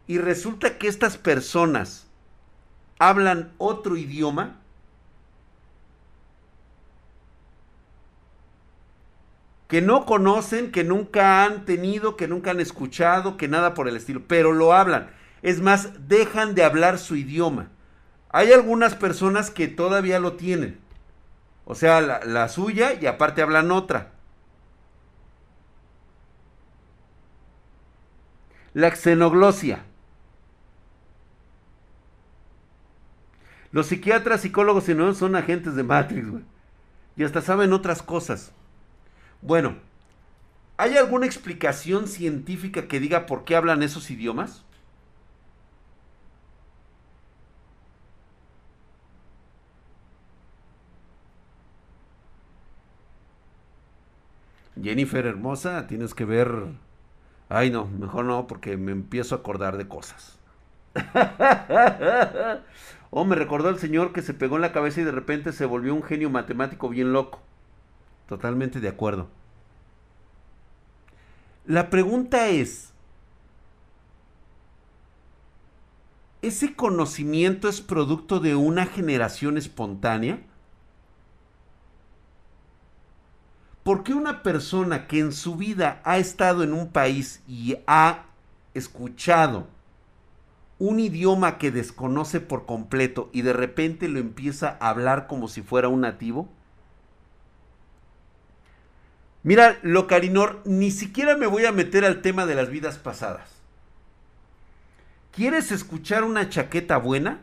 Y 0.05 0.17
resulta 0.17 0.77
que 0.77 0.89
estas 0.89 1.15
personas 1.15 2.07
hablan 2.97 3.53
otro 3.57 3.95
idioma 3.95 4.59
que 9.69 9.81
no 9.81 10.05
conocen, 10.05 10.73
que 10.73 10.83
nunca 10.83 11.45
han 11.45 11.63
tenido, 11.63 12.17
que 12.17 12.27
nunca 12.27 12.51
han 12.51 12.59
escuchado, 12.59 13.37
que 13.37 13.47
nada 13.47 13.73
por 13.73 13.87
el 13.87 13.95
estilo, 13.95 14.23
pero 14.27 14.51
lo 14.51 14.73
hablan. 14.73 15.09
Es 15.41 15.61
más, 15.61 16.09
dejan 16.09 16.53
de 16.53 16.65
hablar 16.65 16.99
su 16.99 17.15
idioma. 17.15 17.69
Hay 18.27 18.51
algunas 18.51 18.93
personas 18.95 19.51
que 19.51 19.69
todavía 19.69 20.19
lo 20.19 20.33
tienen. 20.33 20.81
O 21.63 21.75
sea, 21.75 22.01
la, 22.01 22.49
suya 22.49 22.95
y 22.99 23.05
aparte 23.05 23.41
hablan 23.41 23.71
otra. 23.71 24.18
La 28.73 28.95
xenoglosia. 28.95 29.83
Los 33.71 33.87
psiquiatras, 33.87 34.41
psicólogos 34.41 34.89
y 34.89 34.95
no 34.95 35.13
son 35.13 35.35
agentes 35.35 35.75
de 35.75 35.83
Matrix. 35.83 36.27
Y 37.15 37.23
hasta 37.23 37.41
saben 37.41 37.73
otras 37.73 38.01
cosas. 38.01 38.51
Bueno, 39.41 39.75
¿hay 40.77 40.97
alguna 40.97 41.25
explicación 41.25 42.07
científica 42.07 42.87
que 42.87 42.99
diga 42.99 43.25
por 43.25 43.43
qué 43.43 43.55
hablan 43.55 43.83
esos 43.83 44.09
idiomas? 44.09 44.63
Jennifer 54.81 55.25
hermosa, 55.25 55.87
tienes 55.87 56.13
que 56.13 56.25
ver... 56.25 56.88
Ay 57.49 57.71
no, 57.71 57.85
mejor 57.87 58.25
no, 58.25 58.47
porque 58.47 58.77
me 58.77 58.91
empiezo 58.91 59.35
a 59.35 59.39
acordar 59.39 59.77
de 59.77 59.87
cosas. 59.87 60.37
oh, 63.09 63.25
me 63.25 63.35
recordó 63.35 63.69
el 63.69 63.79
señor 63.79 64.13
que 64.13 64.21
se 64.21 64.33
pegó 64.33 64.55
en 64.55 64.61
la 64.61 64.71
cabeza 64.71 65.01
y 65.01 65.03
de 65.03 65.11
repente 65.11 65.51
se 65.51 65.65
volvió 65.65 65.93
un 65.95 66.03
genio 66.03 66.29
matemático 66.29 66.89
bien 66.89 67.11
loco. 67.13 67.41
Totalmente 68.27 68.79
de 68.79 68.89
acuerdo. 68.89 69.27
La 71.65 71.89
pregunta 71.89 72.47
es, 72.49 72.93
¿ese 76.41 76.75
conocimiento 76.75 77.69
es 77.69 77.81
producto 77.81 78.39
de 78.39 78.55
una 78.55 78.85
generación 78.85 79.57
espontánea? 79.57 80.39
¿Por 83.89 84.03
qué 84.03 84.13
una 84.13 84.43
persona 84.43 85.07
que 85.07 85.17
en 85.17 85.31
su 85.31 85.55
vida 85.55 85.99
ha 86.03 86.19
estado 86.19 86.61
en 86.61 86.73
un 86.73 86.91
país 86.91 87.41
y 87.47 87.75
ha 87.87 88.25
escuchado 88.75 89.65
un 90.77 90.99
idioma 90.99 91.57
que 91.57 91.71
desconoce 91.71 92.39
por 92.39 92.67
completo 92.67 93.31
y 93.33 93.41
de 93.41 93.51
repente 93.51 94.07
lo 94.07 94.19
empieza 94.19 94.77
a 94.79 94.89
hablar 94.89 95.25
como 95.25 95.47
si 95.47 95.63
fuera 95.63 95.87
un 95.87 96.01
nativo? 96.01 96.47
Mira, 99.41 99.79
Locarinor, 99.81 100.61
ni 100.65 100.91
siquiera 100.91 101.35
me 101.35 101.47
voy 101.47 101.65
a 101.65 101.71
meter 101.71 102.05
al 102.05 102.21
tema 102.21 102.45
de 102.45 102.53
las 102.53 102.69
vidas 102.69 102.99
pasadas. 102.99 103.49
¿Quieres 105.31 105.71
escuchar 105.71 106.23
una 106.25 106.47
chaqueta 106.47 106.97
buena? 106.97 107.41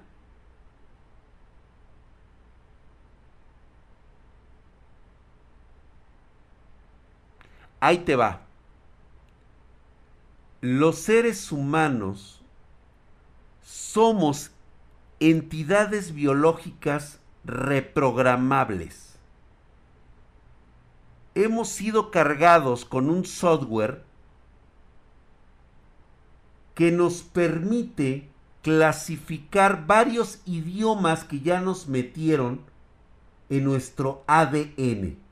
Ahí 7.86 7.98
te 7.98 8.16
va. 8.16 8.40
Los 10.60 10.98
seres 10.98 11.52
humanos 11.52 12.42
somos 13.62 14.50
entidades 15.20 16.12
biológicas 16.12 17.20
reprogramables. 17.44 19.16
Hemos 21.34 21.68
sido 21.68 22.10
cargados 22.10 22.84
con 22.84 23.10
un 23.10 23.24
software 23.24 24.02
que 26.74 26.90
nos 26.90 27.22
permite 27.22 28.28
clasificar 28.62 29.86
varios 29.86 30.40
idiomas 30.44 31.24
que 31.24 31.40
ya 31.40 31.60
nos 31.60 31.86
metieron 31.86 32.60
en 33.48 33.64
nuestro 33.64 34.24
ADN. 34.26 35.25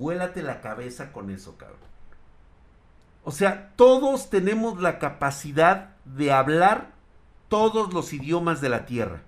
Vuélate 0.00 0.42
la 0.42 0.62
cabeza 0.62 1.12
con 1.12 1.30
eso, 1.30 1.58
cabrón. 1.58 1.78
O 3.22 3.30
sea, 3.30 3.72
todos 3.76 4.30
tenemos 4.30 4.80
la 4.80 4.98
capacidad 4.98 5.90
de 6.06 6.32
hablar 6.32 6.92
todos 7.48 7.92
los 7.92 8.14
idiomas 8.14 8.62
de 8.62 8.70
la 8.70 8.86
Tierra. 8.86 9.20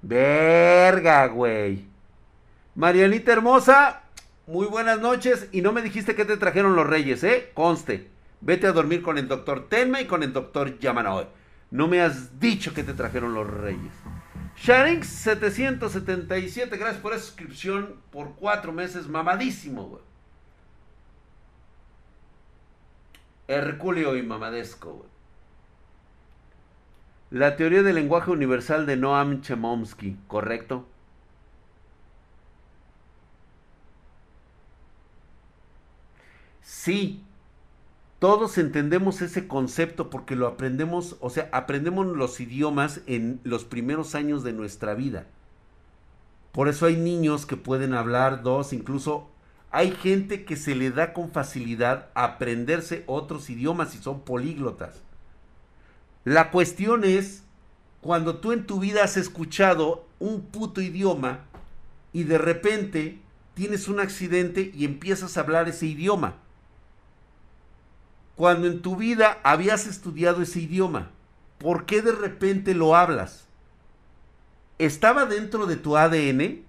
Verga, 0.00 1.26
güey. 1.26 1.86
Marianita 2.74 3.32
hermosa, 3.32 4.04
muy 4.46 4.66
buenas 4.66 4.98
noches. 4.98 5.48
Y 5.52 5.60
no 5.60 5.72
me 5.72 5.82
dijiste 5.82 6.14
que 6.14 6.24
te 6.24 6.38
trajeron 6.38 6.76
los 6.76 6.86
reyes, 6.86 7.22
¿eh? 7.24 7.50
Conste. 7.52 8.10
Vete 8.40 8.66
a 8.66 8.72
dormir 8.72 9.02
con 9.02 9.18
el 9.18 9.28
doctor 9.28 9.68
Tenma 9.68 10.00
y 10.00 10.06
con 10.06 10.22
el 10.22 10.32
doctor 10.32 10.78
Yamanoe. 10.78 11.26
No 11.70 11.88
me 11.88 12.00
has 12.00 12.40
dicho 12.40 12.72
que 12.72 12.84
te 12.84 12.94
trajeron 12.94 13.34
los 13.34 13.46
reyes. 13.46 13.92
Sharings 14.66 15.06
777, 15.06 16.76
gracias 16.76 17.00
por 17.00 17.12
esa 17.12 17.24
suscripción 17.24 18.00
por 18.10 18.34
cuatro 18.34 18.72
meses, 18.72 19.06
mamadísimo, 19.06 19.84
güey. 19.84 20.02
Herculeo 23.46 24.16
y 24.16 24.24
mamadesco, 24.24 24.92
güey. 24.92 25.08
La 27.30 27.54
teoría 27.54 27.84
del 27.84 27.94
lenguaje 27.94 28.32
universal 28.32 28.86
de 28.86 28.96
Noam 28.96 29.40
Chomsky, 29.40 30.16
¿correcto? 30.26 30.84
Sí, 36.62 37.24
todos 38.18 38.56
entendemos 38.56 39.20
ese 39.20 39.46
concepto 39.46 40.08
porque 40.08 40.36
lo 40.36 40.46
aprendemos, 40.46 41.16
o 41.20 41.28
sea, 41.28 41.50
aprendemos 41.52 42.06
los 42.06 42.40
idiomas 42.40 43.00
en 43.06 43.40
los 43.44 43.64
primeros 43.64 44.14
años 44.14 44.42
de 44.42 44.54
nuestra 44.54 44.94
vida. 44.94 45.26
Por 46.52 46.68
eso 46.68 46.86
hay 46.86 46.96
niños 46.96 47.44
que 47.44 47.58
pueden 47.58 47.92
hablar 47.92 48.42
dos, 48.42 48.72
incluso 48.72 49.28
hay 49.70 49.90
gente 49.90 50.46
que 50.46 50.56
se 50.56 50.74
le 50.74 50.90
da 50.90 51.12
con 51.12 51.30
facilidad 51.30 52.08
aprenderse 52.14 53.04
otros 53.06 53.50
idiomas 53.50 53.94
y 53.94 53.98
son 53.98 54.20
políglotas. 54.20 55.02
La 56.24 56.50
cuestión 56.50 57.04
es 57.04 57.42
cuando 58.00 58.38
tú 58.38 58.52
en 58.52 58.66
tu 58.66 58.80
vida 58.80 59.04
has 59.04 59.18
escuchado 59.18 60.06
un 60.18 60.40
puto 60.40 60.80
idioma 60.80 61.40
y 62.14 62.24
de 62.24 62.38
repente 62.38 63.20
tienes 63.52 63.88
un 63.88 64.00
accidente 64.00 64.72
y 64.74 64.86
empiezas 64.86 65.36
a 65.36 65.40
hablar 65.40 65.68
ese 65.68 65.86
idioma 65.86 66.36
cuando 68.36 68.66
en 68.68 68.82
tu 68.82 68.96
vida 68.96 69.38
habías 69.42 69.86
estudiado 69.86 70.42
ese 70.42 70.60
idioma? 70.60 71.10
¿Por 71.58 71.86
qué 71.86 72.02
de 72.02 72.12
repente 72.12 72.74
lo 72.74 72.94
hablas? 72.94 73.48
¿Estaba 74.78 75.24
dentro 75.24 75.66
de 75.66 75.76
tu 75.76 75.96
ADN? 75.96 76.62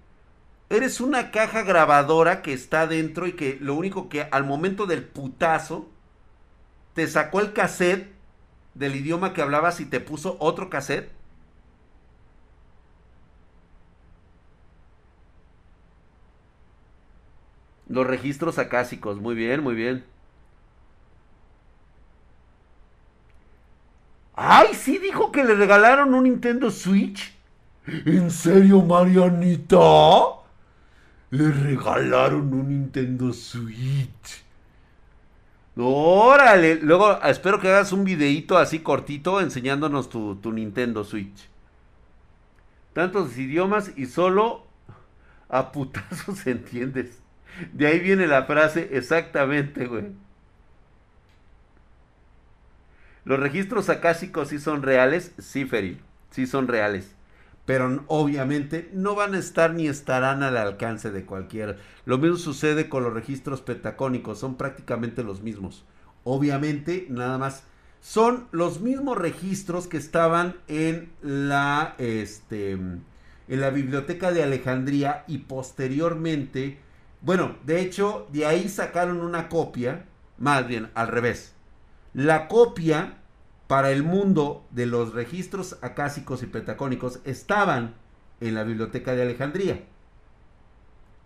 Eres 0.70 1.00
una 1.00 1.30
caja 1.30 1.62
grabadora 1.62 2.42
que 2.42 2.52
está 2.52 2.86
dentro 2.86 3.26
y 3.26 3.32
que 3.32 3.58
lo 3.60 3.74
único 3.74 4.08
que 4.08 4.22
al 4.22 4.44
momento 4.44 4.86
del 4.86 5.04
putazo 5.04 5.88
te 6.94 7.06
sacó 7.06 7.40
el 7.40 7.52
cassette 7.52 8.10
del 8.74 8.96
idioma 8.96 9.32
que 9.34 9.42
hablabas 9.42 9.80
y 9.80 9.86
te 9.86 10.00
puso 10.00 10.36
otro 10.40 10.70
cassette. 10.70 11.10
Los 17.88 18.06
registros 18.06 18.58
acásicos, 18.58 19.18
muy 19.18 19.34
bien, 19.34 19.62
muy 19.62 19.74
bien. 19.74 20.04
¡Ay, 24.40 24.72
sí 24.74 24.98
dijo 24.98 25.32
que 25.32 25.42
le 25.42 25.56
regalaron 25.56 26.14
un 26.14 26.22
Nintendo 26.22 26.70
Switch! 26.70 27.34
¿En 27.88 28.30
serio, 28.30 28.80
Marianita? 28.82 29.76
Le 31.30 31.50
regalaron 31.50 32.54
un 32.54 32.68
Nintendo 32.68 33.32
Switch. 33.32 34.44
Órale, 35.76 36.76
luego 36.76 37.20
espero 37.24 37.58
que 37.58 37.66
hagas 37.66 37.90
un 37.90 38.04
videito 38.04 38.56
así 38.56 38.78
cortito 38.78 39.40
enseñándonos 39.40 40.08
tu, 40.08 40.36
tu 40.36 40.52
Nintendo 40.52 41.02
Switch. 41.02 41.48
Tantos 42.92 43.36
idiomas 43.36 43.90
y 43.96 44.06
solo 44.06 44.66
a 45.48 45.72
putazos 45.72 46.46
entiendes. 46.46 47.18
De 47.72 47.88
ahí 47.88 47.98
viene 47.98 48.28
la 48.28 48.44
frase 48.44 48.90
exactamente, 48.92 49.86
güey. 49.86 50.12
Los 53.28 53.38
registros 53.38 53.90
acásicos 53.90 54.48
sí 54.48 54.58
son 54.58 54.82
reales, 54.82 55.32
sí, 55.36 55.66
Feril, 55.66 56.00
sí 56.30 56.46
son 56.46 56.66
reales. 56.66 57.14
Pero 57.66 58.02
obviamente 58.06 58.88
no 58.94 59.14
van 59.14 59.34
a 59.34 59.38
estar 59.38 59.74
ni 59.74 59.86
estarán 59.86 60.42
al 60.42 60.56
alcance 60.56 61.10
de 61.10 61.26
cualquiera. 61.26 61.76
Lo 62.06 62.16
mismo 62.16 62.38
sucede 62.38 62.88
con 62.88 63.02
los 63.02 63.12
registros 63.12 63.60
petacónicos, 63.60 64.38
son 64.38 64.56
prácticamente 64.56 65.22
los 65.22 65.42
mismos. 65.42 65.84
Obviamente, 66.24 67.06
nada 67.10 67.36
más. 67.36 67.64
Son 68.00 68.48
los 68.50 68.80
mismos 68.80 69.18
registros 69.18 69.88
que 69.88 69.98
estaban 69.98 70.56
en 70.66 71.10
la, 71.20 71.96
este, 71.98 72.70
en 72.70 73.04
la 73.46 73.68
biblioteca 73.68 74.32
de 74.32 74.42
Alejandría 74.42 75.24
y 75.28 75.36
posteriormente, 75.36 76.78
bueno, 77.20 77.58
de 77.66 77.82
hecho, 77.82 78.26
de 78.32 78.46
ahí 78.46 78.70
sacaron 78.70 79.20
una 79.20 79.50
copia, 79.50 80.06
más 80.38 80.66
bien 80.66 80.88
al 80.94 81.08
revés. 81.08 81.57
La 82.14 82.48
copia 82.48 83.18
para 83.66 83.90
el 83.90 84.02
mundo 84.02 84.66
de 84.70 84.86
los 84.86 85.12
registros 85.12 85.78
acásicos 85.82 86.42
y 86.42 86.46
petacónicos 86.46 87.20
estaban 87.24 87.94
en 88.40 88.54
la 88.54 88.64
Biblioteca 88.64 89.14
de 89.14 89.22
Alejandría. 89.22 89.84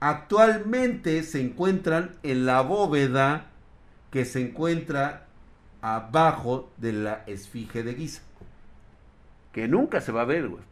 Actualmente 0.00 1.22
se 1.22 1.40
encuentran 1.40 2.16
en 2.24 2.44
la 2.44 2.60
bóveda 2.62 3.46
que 4.10 4.24
se 4.24 4.40
encuentra 4.40 5.28
abajo 5.80 6.70
de 6.76 6.92
la 6.92 7.22
esfinge 7.26 7.84
de 7.84 7.94
Giza. 7.94 8.22
Que 9.52 9.68
nunca 9.68 10.00
se 10.00 10.12
va 10.12 10.22
a 10.22 10.26
ver, 10.26 10.48
güey. 10.48 10.62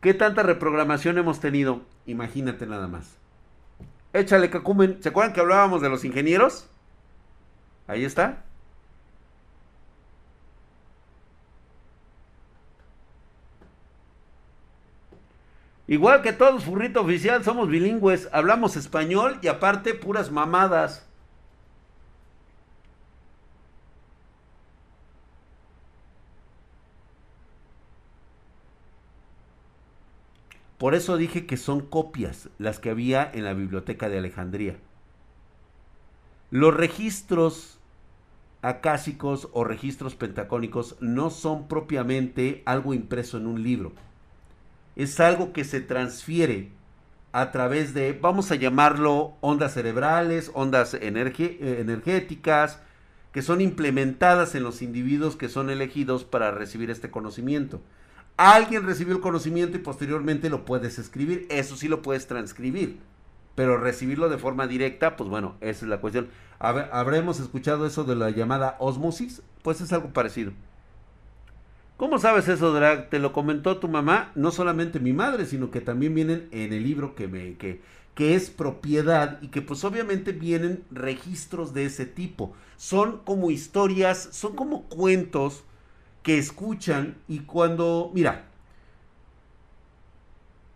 ¿Qué 0.00 0.14
tanta 0.14 0.42
reprogramación 0.42 1.18
hemos 1.18 1.40
tenido? 1.40 1.82
Imagínate 2.06 2.66
nada 2.66 2.86
más. 2.86 3.16
Échale, 4.12 4.50
Cacumen. 4.50 5.02
¿Se 5.02 5.08
acuerdan 5.08 5.32
que 5.32 5.40
hablábamos 5.40 5.80
de 5.80 5.88
los 5.88 6.04
ingenieros? 6.04 6.68
Ahí 7.86 8.04
está. 8.04 8.44
Igual 15.86 16.22
que 16.22 16.32
todos, 16.32 16.64
furrito 16.64 17.02
oficial, 17.02 17.44
somos 17.44 17.68
bilingües, 17.68 18.28
hablamos 18.32 18.76
español 18.76 19.38
y 19.42 19.48
aparte 19.48 19.94
puras 19.94 20.30
mamadas. 20.30 21.06
Por 30.78 30.94
eso 30.94 31.16
dije 31.16 31.46
que 31.46 31.56
son 31.56 31.80
copias 31.80 32.48
las 32.58 32.80
que 32.80 32.90
había 32.90 33.30
en 33.32 33.44
la 33.44 33.52
biblioteca 33.54 34.08
de 34.08 34.18
Alejandría. 34.18 34.76
Los 36.52 36.74
registros 36.74 37.78
acásicos 38.60 39.48
o 39.52 39.64
registros 39.64 40.14
pentacónicos 40.14 40.96
no 41.00 41.30
son 41.30 41.66
propiamente 41.66 42.62
algo 42.66 42.92
impreso 42.92 43.38
en 43.38 43.46
un 43.46 43.62
libro. 43.62 43.92
Es 44.94 45.18
algo 45.18 45.54
que 45.54 45.64
se 45.64 45.80
transfiere 45.80 46.68
a 47.32 47.52
través 47.52 47.94
de, 47.94 48.12
vamos 48.12 48.52
a 48.52 48.56
llamarlo, 48.56 49.32
ondas 49.40 49.72
cerebrales, 49.72 50.50
ondas 50.52 50.92
eh, 50.92 51.00
energéticas, 51.06 52.80
que 53.32 53.40
son 53.40 53.62
implementadas 53.62 54.54
en 54.54 54.62
los 54.62 54.82
individuos 54.82 55.36
que 55.36 55.48
son 55.48 55.70
elegidos 55.70 56.24
para 56.24 56.50
recibir 56.50 56.90
este 56.90 57.10
conocimiento. 57.10 57.80
Alguien 58.36 58.84
recibió 58.84 59.14
el 59.14 59.22
conocimiento 59.22 59.78
y 59.78 59.80
posteriormente 59.80 60.50
lo 60.50 60.66
puedes 60.66 60.98
escribir, 60.98 61.46
eso 61.48 61.76
sí 61.76 61.88
lo 61.88 62.02
puedes 62.02 62.26
transcribir, 62.26 62.98
pero 63.54 63.76
recibirlo 63.76 64.28
de 64.28 64.38
forma 64.38 64.66
directa, 64.66 65.16
pues 65.16 65.28
bueno, 65.28 65.56
esa 65.60 65.84
es 65.84 65.88
la 65.90 66.00
cuestión. 66.00 66.28
¿Habremos 66.58 67.40
escuchado 67.40 67.86
eso 67.86 68.04
de 68.04 68.16
la 68.16 68.30
llamada 68.30 68.76
osmosis? 68.78 69.42
Pues 69.62 69.80
es 69.80 69.92
algo 69.92 70.10
parecido. 70.10 70.52
¿Cómo 71.96 72.18
sabes 72.18 72.48
eso, 72.48 72.72
Drag? 72.72 73.10
¿Te 73.10 73.18
lo 73.18 73.32
comentó 73.32 73.78
tu 73.78 73.88
mamá? 73.88 74.32
No 74.34 74.50
solamente 74.50 74.98
mi 74.98 75.12
madre, 75.12 75.46
sino 75.46 75.70
que 75.70 75.80
también 75.80 76.14
vienen 76.14 76.48
en 76.50 76.72
el 76.72 76.82
libro 76.82 77.14
que 77.14 77.28
me 77.28 77.54
que, 77.56 77.80
que 78.14 78.34
es 78.34 78.50
propiedad 78.50 79.38
y 79.40 79.48
que 79.48 79.62
pues 79.62 79.84
obviamente 79.84 80.32
vienen 80.32 80.84
registros 80.90 81.74
de 81.74 81.84
ese 81.84 82.06
tipo. 82.06 82.54
Son 82.76 83.18
como 83.18 83.50
historias, 83.50 84.28
son 84.32 84.56
como 84.56 84.84
cuentos 84.84 85.64
que 86.22 86.38
escuchan 86.38 87.16
y 87.28 87.40
cuando, 87.40 88.10
mira, 88.14 88.46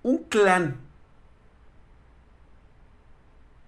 un 0.02 0.18
clan 0.18 0.85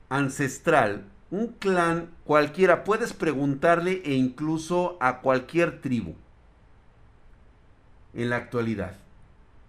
ancestral, 0.08 1.04
un 1.30 1.48
clan 1.48 2.10
cualquiera, 2.24 2.84
puedes 2.84 3.12
preguntarle 3.12 4.02
e 4.04 4.14
incluso 4.14 4.96
a 5.00 5.20
cualquier 5.20 5.80
tribu 5.80 6.14
en 8.14 8.30
la 8.30 8.36
actualidad. 8.36 8.96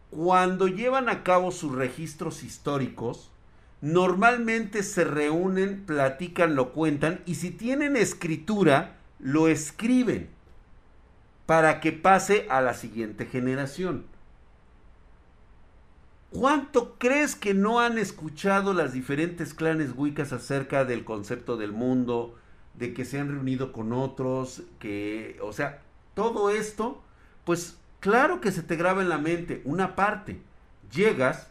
Cuando 0.10 0.68
llevan 0.68 1.10
a 1.10 1.24
cabo 1.24 1.52
sus 1.52 1.76
registros 1.76 2.44
históricos, 2.44 3.30
normalmente 3.82 4.84
se 4.84 5.04
reúnen, 5.04 5.86
platican, 5.86 6.56
lo 6.56 6.72
cuentan 6.72 7.22
y 7.26 7.36
si 7.36 7.52
tienen 7.52 7.96
escritura, 7.96 8.96
lo 9.20 9.48
escriben 9.48 10.30
para 11.46 11.80
que 11.80 11.92
pase 11.92 12.48
a 12.50 12.62
la 12.62 12.74
siguiente 12.74 13.26
generación. 13.26 14.06
¿Cuánto 16.32 16.96
crees 17.00 17.36
que 17.36 17.56
no 17.56 17.80
han 17.80 17.98
escuchado 17.98 18.74
las 18.76 18.94
diferentes 18.94 19.56
clanes 19.56 19.94
wiccas 19.96 20.32
acerca 20.32 20.86
del 20.86 21.04
concepto 21.04 21.58
del 21.58 21.72
mundo, 21.72 22.38
de 22.76 22.94
que 22.94 23.04
se 23.04 23.20
han 23.20 23.30
reunido 23.30 23.72
con 23.72 23.94
otros, 23.94 24.62
que, 24.78 25.40
o 25.42 25.54
sea, 25.54 25.82
todo 26.14 26.52
esto, 26.52 27.02
pues 27.46 27.78
claro 28.00 28.42
que 28.42 28.52
se 28.52 28.62
te 28.62 28.76
graba 28.76 29.02
en 29.02 29.10
la 29.10 29.18
mente 29.18 29.62
una 29.66 29.96
parte. 29.96 30.40
Llegas 30.94 31.48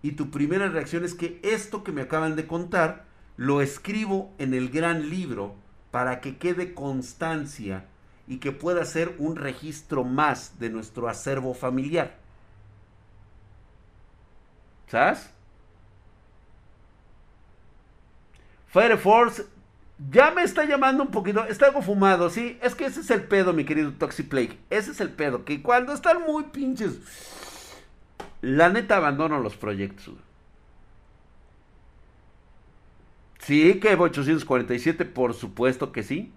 y 0.00 0.12
tu 0.12 0.30
primera 0.30 0.68
reacción 0.68 1.04
es 1.04 1.14
que 1.14 1.40
esto 1.42 1.82
que 1.82 1.92
me 1.92 2.02
acaban 2.02 2.36
de 2.36 2.46
contar 2.46 3.06
lo 3.36 3.60
escribo 3.60 4.32
en 4.38 4.54
el 4.54 4.70
gran 4.70 5.10
libro 5.10 5.56
para 5.90 6.20
que 6.20 6.36
quede 6.36 6.72
constancia 6.72 7.86
y 8.28 8.38
que 8.38 8.52
pueda 8.52 8.84
ser 8.84 9.16
un 9.18 9.34
registro 9.34 10.04
más 10.04 10.58
de 10.60 10.70
nuestro 10.70 11.08
acervo 11.08 11.52
familiar. 11.52 12.16
¿Sabes? 14.90 15.30
Fire 18.68 18.98
Force 18.98 19.46
ya 20.10 20.30
me 20.30 20.42
está 20.42 20.64
llamando 20.64 21.02
un 21.02 21.10
poquito. 21.10 21.44
Está 21.44 21.66
algo 21.66 21.82
fumado, 21.82 22.30
sí. 22.30 22.58
Es 22.62 22.74
que 22.74 22.86
ese 22.86 23.00
es 23.00 23.10
el 23.10 23.22
pedo, 23.24 23.52
mi 23.52 23.64
querido 23.64 23.92
Toxiplague. 23.92 24.58
Ese 24.70 24.92
es 24.92 25.00
el 25.00 25.10
pedo. 25.10 25.44
Que 25.44 25.62
cuando 25.62 25.92
están 25.92 26.22
muy 26.22 26.44
pinches. 26.44 26.98
La 28.40 28.70
neta 28.70 28.96
abandono 28.96 29.38
los 29.40 29.56
proyectos. 29.56 30.14
Sí, 33.40 33.78
que 33.80 33.94
847, 33.94 35.04
por 35.04 35.34
supuesto 35.34 35.92
que 35.92 36.02
sí. 36.02 36.32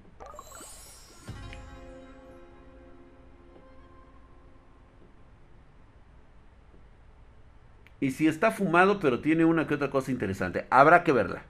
Y 8.03 8.11
si 8.11 8.27
está 8.27 8.51
fumado, 8.51 8.99
pero 8.99 9.21
tiene 9.21 9.45
una 9.45 9.65
que 9.65 9.75
otra 9.75 9.89
cosa 9.89 10.11
interesante. 10.11 10.67
Habrá 10.69 11.05
que 11.05 11.13
verla. 11.13 11.43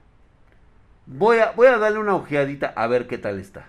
Voy 1.04 1.38
a, 1.38 1.50
voy 1.50 1.66
a 1.66 1.78
darle 1.78 1.98
una 1.98 2.14
ojeadita 2.14 2.72
a 2.76 2.86
ver 2.86 3.08
qué 3.08 3.18
tal 3.18 3.40
está. 3.40 3.66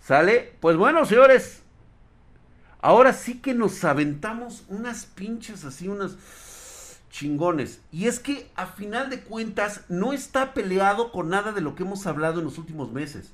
¿Sale? 0.00 0.52
Pues 0.60 0.76
bueno, 0.76 1.04
señores. 1.06 1.64
Ahora 2.80 3.12
sí 3.12 3.40
que 3.40 3.52
nos 3.52 3.82
aventamos 3.82 4.64
unas 4.68 5.06
pinches 5.06 5.64
así, 5.64 5.88
unas 5.88 7.00
chingones. 7.10 7.80
Y 7.90 8.06
es 8.06 8.20
que 8.20 8.48
a 8.54 8.66
final 8.66 9.10
de 9.10 9.22
cuentas 9.22 9.84
no 9.88 10.12
está 10.12 10.54
peleado 10.54 11.10
con 11.10 11.30
nada 11.30 11.50
de 11.50 11.62
lo 11.62 11.74
que 11.74 11.82
hemos 11.82 12.06
hablado 12.06 12.38
en 12.38 12.44
los 12.44 12.58
últimos 12.58 12.92
meses. 12.92 13.32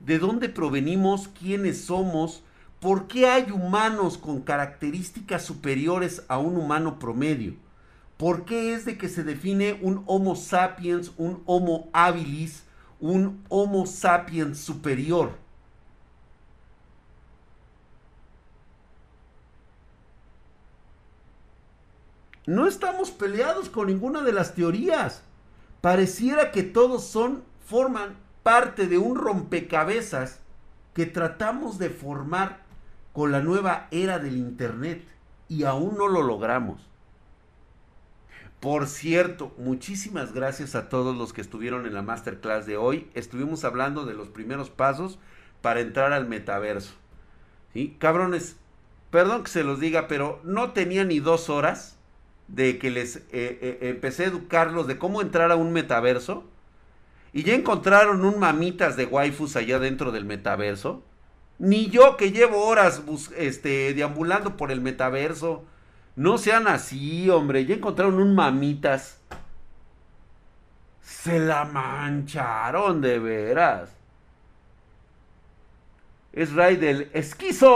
De 0.00 0.18
dónde 0.18 0.48
provenimos, 0.48 1.28
quiénes 1.28 1.84
somos, 1.84 2.42
por 2.82 3.06
qué 3.06 3.28
hay 3.28 3.52
humanos 3.52 4.18
con 4.18 4.40
características 4.40 5.44
superiores 5.44 6.24
a 6.26 6.38
un 6.38 6.56
humano 6.56 6.98
promedio. 6.98 7.54
¿Por 8.16 8.44
qué 8.44 8.74
es 8.74 8.84
de 8.84 8.98
que 8.98 9.08
se 9.08 9.22
define 9.22 9.78
un 9.82 10.02
Homo 10.06 10.34
sapiens, 10.34 11.12
un 11.16 11.44
Homo 11.46 11.88
habilis, 11.92 12.64
un 12.98 13.44
Homo 13.48 13.86
sapiens 13.86 14.58
superior? 14.58 15.30
No 22.46 22.66
estamos 22.66 23.12
peleados 23.12 23.68
con 23.68 23.86
ninguna 23.86 24.22
de 24.22 24.32
las 24.32 24.56
teorías. 24.56 25.22
Pareciera 25.80 26.50
que 26.50 26.64
todos 26.64 27.04
son, 27.04 27.44
forman 27.64 28.16
parte 28.42 28.88
de 28.88 28.98
un 28.98 29.14
rompecabezas 29.14 30.40
que 30.94 31.06
tratamos 31.06 31.78
de 31.78 31.88
formar 31.88 32.61
con 33.12 33.32
la 33.32 33.40
nueva 33.40 33.88
era 33.90 34.18
del 34.18 34.36
Internet 34.36 35.04
y 35.48 35.64
aún 35.64 35.96
no 35.96 36.08
lo 36.08 36.22
logramos. 36.22 36.80
Por 38.62 38.86
cierto, 38.86 39.52
muchísimas 39.58 40.32
gracias 40.32 40.76
a 40.76 40.88
todos 40.88 41.16
los 41.16 41.32
que 41.32 41.40
estuvieron 41.40 41.84
en 41.84 41.94
la 41.94 42.02
masterclass 42.02 42.64
de 42.64 42.76
hoy. 42.76 43.10
Estuvimos 43.14 43.64
hablando 43.64 44.06
de 44.06 44.14
los 44.14 44.28
primeros 44.28 44.70
pasos 44.70 45.18
para 45.62 45.80
entrar 45.80 46.12
al 46.12 46.28
metaverso. 46.28 46.94
¿Sí? 47.72 47.96
Cabrones, 47.98 48.56
perdón 49.10 49.42
que 49.42 49.50
se 49.50 49.64
los 49.64 49.80
diga, 49.80 50.06
pero 50.06 50.40
no 50.44 50.70
tenía 50.70 51.04
ni 51.04 51.18
dos 51.18 51.50
horas 51.50 51.98
de 52.46 52.78
que 52.78 52.90
les 52.90 53.16
eh, 53.16 53.22
eh, 53.32 53.78
empecé 53.82 54.24
a 54.24 54.28
educarlos 54.28 54.86
de 54.86 54.96
cómo 54.96 55.22
entrar 55.22 55.50
a 55.50 55.56
un 55.56 55.72
metaverso. 55.72 56.44
Y 57.32 57.42
ya 57.42 57.54
encontraron 57.54 58.24
un 58.24 58.38
mamitas 58.38 58.96
de 58.96 59.06
waifus 59.06 59.56
allá 59.56 59.80
dentro 59.80 60.12
del 60.12 60.24
metaverso. 60.24 61.02
Ni 61.62 61.90
yo 61.90 62.16
que 62.16 62.32
llevo 62.32 62.66
horas 62.66 63.02
este, 63.36 63.94
deambulando 63.94 64.56
por 64.56 64.72
el 64.72 64.80
metaverso 64.80 65.64
no 66.16 66.36
sean 66.36 66.66
así, 66.66 67.30
hombre. 67.30 67.64
Ya 67.64 67.76
encontraron 67.76 68.20
un 68.20 68.34
mamitas. 68.34 69.20
Se 71.00 71.38
la 71.38 71.64
mancharon 71.64 73.00
de 73.00 73.20
veras. 73.20 73.96
Es 76.32 76.52
Ray 76.52 76.74
del 76.74 77.10
esquizo. 77.12 77.68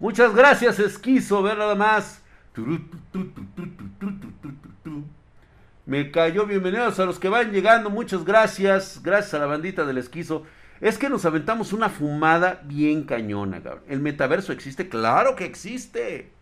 Muchas 0.00 0.34
gracias, 0.34 0.80
esquizo. 0.80 1.40
Ver 1.44 1.56
nada 1.56 1.76
más. 1.76 2.20
Me 5.86 6.10
cayó. 6.10 6.46
Bienvenidos 6.46 6.98
a 6.98 7.04
los 7.04 7.20
que 7.20 7.28
van 7.28 7.52
llegando. 7.52 7.90
Muchas 7.90 8.24
gracias. 8.24 9.00
Gracias 9.04 9.34
a 9.34 9.38
la 9.38 9.46
bandita 9.46 9.84
del 9.84 9.98
esquizo. 9.98 10.44
Es 10.82 10.98
que 10.98 11.08
nos 11.08 11.24
aventamos 11.24 11.72
una 11.72 11.88
fumada 11.88 12.60
bien 12.64 13.04
cañona, 13.04 13.62
cabrón. 13.62 13.84
¿El 13.88 14.00
metaverso 14.00 14.52
existe? 14.52 14.88
Claro 14.88 15.36
que 15.36 15.44
existe. 15.44 16.32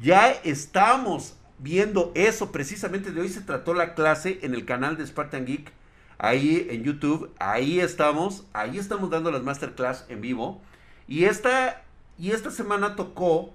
Ya 0.00 0.30
estamos 0.30 1.36
viendo 1.58 2.10
eso. 2.14 2.50
Precisamente 2.50 3.12
de 3.12 3.20
hoy 3.20 3.28
se 3.28 3.42
trató 3.42 3.74
la 3.74 3.92
clase 3.92 4.38
en 4.40 4.54
el 4.54 4.64
canal 4.64 4.96
de 4.96 5.06
Spartan 5.06 5.44
Geek. 5.44 5.70
Ahí 6.16 6.66
en 6.70 6.82
YouTube. 6.82 7.30
Ahí 7.38 7.78
estamos. 7.78 8.46
Ahí 8.54 8.78
estamos 8.78 9.10
dando 9.10 9.30
las 9.30 9.42
masterclass 9.42 10.06
en 10.08 10.22
vivo. 10.22 10.62
Y 11.06 11.24
esta, 11.24 11.82
y 12.16 12.30
esta 12.30 12.50
semana 12.50 12.96
tocó, 12.96 13.52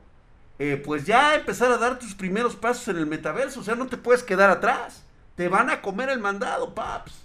eh, 0.59 0.79
pues 0.85 1.07
ya 1.07 1.33
empezar 1.33 1.71
a 1.71 1.79
dar 1.79 1.97
tus 1.97 2.13
primeros 2.13 2.55
pasos 2.55 2.87
en 2.87 2.97
el 2.97 3.07
metaverso. 3.07 3.61
O 3.61 3.63
sea, 3.63 3.73
no 3.73 3.87
te 3.87 3.97
puedes 3.97 4.21
quedar 4.21 4.51
atrás. 4.51 5.03
Te 5.35 5.47
van 5.47 5.71
a 5.71 5.81
comer 5.81 6.09
el 6.09 6.19
mandado, 6.19 6.75
paps. 6.75 7.22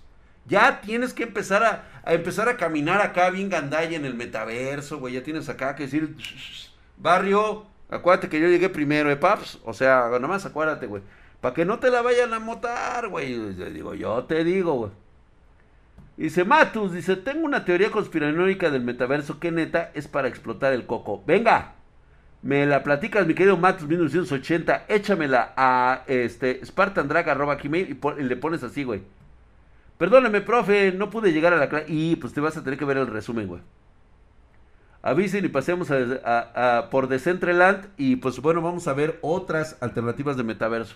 Ya 0.49 0.81
tienes 0.81 1.13
que 1.13 1.25
empezar 1.25 1.63
a, 1.63 1.85
empezar 2.13 2.49
a 2.49 2.57
caminar 2.57 3.03
acá 3.03 3.29
bien 3.29 3.51
gandalla 3.51 3.97
en 3.97 4.07
el 4.07 4.15
metaverso, 4.15 4.99
güey. 4.99 5.15
Ya 5.15 5.23
tienes 5.23 5.49
acá 5.49 5.77
que 5.77 5.85
decir, 5.85 6.17
barrio, 6.97 7.67
acuérdate 7.91 8.31
que 8.31 8.41
yo 8.41 8.49
llegué 8.49 8.71
primero, 8.71 9.11
¿eh, 9.11 9.17
paps? 9.17 9.59
O 9.65 9.75
sea, 9.75 10.09
nada 10.11 10.27
más 10.27 10.47
acuérdate, 10.47 10.87
güey. 10.87 11.03
Para 11.43 11.55
que 11.55 11.67
no 11.67 11.79
te 11.79 11.91
la 11.91 12.01
vayan 12.01 12.33
a 12.33 12.39
motar, 12.39 13.09
güey. 13.09 13.53
Digo, 13.73 13.95
yo 13.95 14.25
te 14.25 14.43
digo, 14.43 14.73
güey. 14.75 14.91
Dice 16.17 16.45
Matus, 16.45 16.93
dice, 16.93 17.15
tengo 17.15 17.45
una 17.45 17.65
teoría 17.65 17.93
conspiranoica 17.93 18.71
del 18.71 18.83
metaverso 18.83 19.39
que 19.39 19.53
neta 19.53 19.93
es 19.95 20.09
para 20.09 20.29
explotar 20.29 20.73
el 20.73 20.87
coco. 20.87 21.23
Venga, 21.27 21.75
me 22.43 22.67
la 22.67 22.83
platicas, 22.83 23.27
mi 23.27 23.35
querido 23.35 23.57
Matus 23.57 23.87
1980, 23.87 24.87
échamela 24.89 25.53
a 25.57 26.03
este 26.09 26.65
spartandrag.gmail 26.65 27.91
y, 27.91 28.21
y 28.21 28.25
le 28.25 28.37
pones 28.37 28.65
así, 28.65 28.83
güey. 28.83 29.03
Perdóname, 29.99 30.41
profe, 30.41 30.93
no 30.93 31.11
pude 31.11 31.33
llegar 31.33 31.53
a 31.53 31.57
la 31.57 31.69
clase. 31.69 31.87
Y 31.89 32.17
pues 32.17 32.33
te 32.33 32.41
vas 32.41 32.57
a 32.57 32.63
tener 32.63 32.79
que 32.79 32.85
ver 32.85 32.97
el 32.97 33.09
resumen, 33.09 33.49
güey. 33.49 33.61
Avisen 35.03 35.45
y 35.45 35.49
pasemos 35.49 35.91
a, 35.91 36.89
por 36.91 37.09
Decentraland. 37.09 37.89
Y 37.97 38.17
pues 38.17 38.41
bueno, 38.41 38.63
vamos 38.63 38.87
a 38.87 38.95
ver 38.95 39.19
otras 39.23 39.77
alternativas 39.81 40.37
de 40.37 40.45
metaverso. 40.45 40.95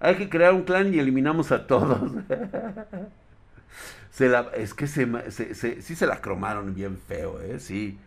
Hay 0.00 0.16
que 0.16 0.28
crear 0.28 0.54
un 0.54 0.62
clan 0.62 0.92
y 0.92 0.98
eliminamos 0.98 1.52
a 1.52 1.66
todos. 1.66 2.12
es 4.56 4.74
que 4.74 4.86
se, 4.86 5.80
sí 5.82 5.94
se 5.94 6.06
la 6.06 6.20
cromaron 6.20 6.74
bien 6.74 6.98
feo, 6.98 7.40
¿eh? 7.40 7.60
Sí. 7.60 7.98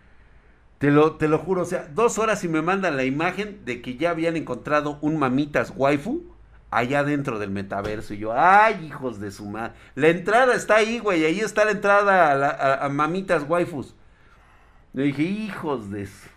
Te 0.80 0.92
lo, 0.92 1.14
te 1.14 1.30
lo 1.30 1.38
juro, 1.38 1.62
o 1.62 1.66
sea, 1.66 1.88
dos 1.94 2.20
horas 2.20 2.44
y 2.44 2.50
me 2.50 2.62
mandan 2.62 2.98
la 2.98 3.06
imagen 3.06 3.64
de 3.64 3.82
que 3.82 3.96
ya 3.96 4.10
habían 4.10 4.36
encontrado 4.36 4.98
un 5.02 5.18
mamitas 5.18 5.72
waifu 5.78 6.33
allá 6.78 7.04
dentro 7.04 7.40
del 7.40 7.52
metaverso. 7.52 8.14
Y 8.14 8.20
yo, 8.20 8.34
ay, 8.34 8.86
hijos 8.86 9.20
de 9.20 9.32
su 9.32 9.46
madre. 9.46 9.74
La 9.96 10.10
entrada 10.10 10.56
está 10.56 10.76
ahí, 10.78 11.00
güey. 11.00 11.24
Ahí 11.26 11.40
está 11.40 11.66
la 11.66 11.72
entrada 11.72 12.86
a, 12.86 12.90
mamitas 12.90 13.46
waifus. 13.48 13.96
Le 14.94 15.04
dije, 15.04 15.24
hijos 15.24 15.92
de 15.92 16.04
eso. 16.04 16.30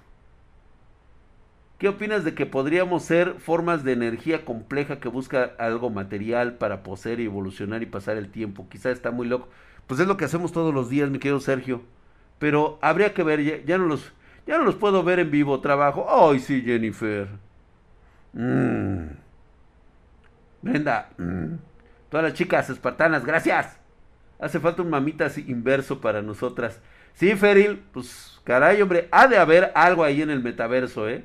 ¿Qué 1.78 1.88
opinas 1.88 2.24
de 2.24 2.34
que 2.34 2.46
podríamos 2.46 3.02
ser 3.02 3.34
formas 3.38 3.84
de 3.84 3.92
energía 3.92 4.46
compleja 4.46 4.98
que 4.98 5.08
busca 5.08 5.52
algo 5.58 5.90
material 5.90 6.54
para 6.54 6.82
poseer 6.82 7.20
y 7.20 7.26
evolucionar 7.26 7.82
y 7.82 7.86
pasar 7.86 8.16
el 8.16 8.30
tiempo? 8.30 8.66
Quizá 8.70 8.90
está 8.90 9.10
muy 9.10 9.26
loco. 9.26 9.48
Pues 9.86 10.00
es 10.00 10.06
lo 10.06 10.16
que 10.16 10.24
hacemos 10.24 10.52
todos 10.52 10.72
los 10.72 10.88
días, 10.88 11.10
mi 11.10 11.18
querido 11.18 11.40
Sergio. 11.40 11.82
Pero 12.38 12.78
habría 12.80 13.12
que 13.12 13.22
ver, 13.22 13.64
ya, 13.66 13.78
no 13.78 13.86
los 13.86 14.12
ya 14.46 14.58
no 14.58 14.64
los 14.64 14.76
puedo 14.76 15.02
ver 15.02 15.18
en 15.18 15.30
vivo, 15.30 15.60
trabajo. 15.60 16.06
Ay, 16.08 16.38
sí, 16.38 16.62
Jennifer. 16.62 17.28
Mmm. 18.32 19.25
Brenda. 20.66 21.08
Mm. 21.18 21.54
Todas 22.08 22.24
las 22.24 22.34
chicas 22.34 22.70
espartanas, 22.70 23.24
gracias. 23.24 23.76
Hace 24.38 24.60
falta 24.60 24.82
un 24.82 24.90
mamitas 24.90 25.38
inverso 25.38 26.00
para 26.00 26.22
nosotras. 26.22 26.80
Sí, 27.14 27.34
Feril, 27.34 27.82
pues 27.92 28.40
caray, 28.44 28.80
hombre, 28.82 29.08
ha 29.10 29.26
de 29.26 29.38
haber 29.38 29.72
algo 29.74 30.04
ahí 30.04 30.22
en 30.22 30.30
el 30.30 30.42
metaverso, 30.42 31.08
¿eh? 31.08 31.24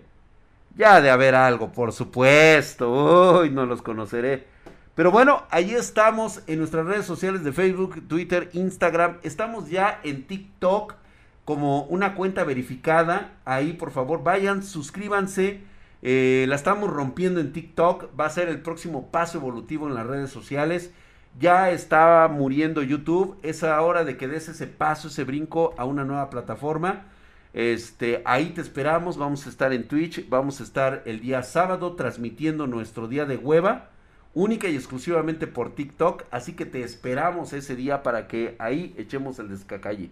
Ya 0.75 0.95
ha 0.95 1.01
de 1.01 1.09
haber 1.09 1.35
algo, 1.35 1.71
por 1.73 1.91
supuesto. 1.91 3.39
Uy, 3.41 3.49
no 3.49 3.65
los 3.65 3.81
conoceré. 3.81 4.47
Pero 4.95 5.11
bueno, 5.11 5.43
ahí 5.49 5.71
estamos 5.71 6.43
en 6.47 6.59
nuestras 6.59 6.85
redes 6.85 7.05
sociales 7.05 7.43
de 7.43 7.51
Facebook, 7.51 8.07
Twitter, 8.07 8.49
Instagram. 8.53 9.17
Estamos 9.23 9.69
ya 9.69 9.99
en 10.03 10.27
TikTok 10.27 10.95
como 11.43 11.83
una 11.83 12.15
cuenta 12.15 12.43
verificada. 12.43 13.33
Ahí, 13.43 13.73
por 13.73 13.91
favor, 13.91 14.23
vayan, 14.23 14.63
suscríbanse. 14.63 15.61
Eh, 16.01 16.45
la 16.47 16.55
estamos 16.55 16.89
rompiendo 16.89 17.39
en 17.39 17.53
TikTok. 17.53 18.19
Va 18.19 18.25
a 18.25 18.29
ser 18.29 18.49
el 18.49 18.61
próximo 18.61 19.11
paso 19.11 19.37
evolutivo 19.37 19.87
en 19.87 19.95
las 19.95 20.07
redes 20.07 20.29
sociales. 20.29 20.91
Ya 21.39 21.71
está 21.71 22.27
muriendo 22.27 22.81
YouTube. 22.81 23.37
Es 23.43 23.63
hora 23.63 24.03
de 24.03 24.17
que 24.17 24.27
des 24.27 24.49
ese 24.49 24.67
paso, 24.67 25.07
ese 25.07 25.23
brinco 25.23 25.73
a 25.77 25.85
una 25.85 26.03
nueva 26.03 26.29
plataforma. 26.29 27.05
Este, 27.53 28.21
ahí 28.25 28.49
te 28.49 28.61
esperamos. 28.61 29.17
Vamos 29.17 29.45
a 29.45 29.49
estar 29.49 29.73
en 29.73 29.87
Twitch. 29.87 30.27
Vamos 30.29 30.59
a 30.59 30.63
estar 30.63 31.03
el 31.05 31.21
día 31.21 31.43
sábado 31.43 31.95
transmitiendo 31.95 32.67
nuestro 32.67 33.07
día 33.07 33.25
de 33.25 33.37
hueva. 33.37 33.89
Única 34.33 34.69
y 34.69 34.75
exclusivamente 34.75 35.47
por 35.47 35.75
TikTok. 35.75 36.23
Así 36.31 36.53
que 36.53 36.65
te 36.65 36.83
esperamos 36.83 37.53
ese 37.53 37.75
día 37.75 38.03
para 38.03 38.27
que 38.27 38.55
ahí 38.59 38.93
echemos 38.97 39.39
el 39.39 39.49
descacalle. 39.49 40.09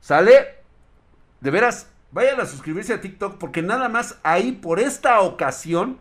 ¿Sale? 0.00 0.56
De 1.40 1.50
veras, 1.50 1.90
vayan 2.14 2.40
a 2.40 2.46
suscribirse 2.46 2.94
a 2.94 3.00
TikTok 3.00 3.38
porque 3.38 3.60
nada 3.60 3.88
más 3.88 4.18
ahí 4.22 4.52
por 4.52 4.78
esta 4.78 5.20
ocasión 5.20 5.98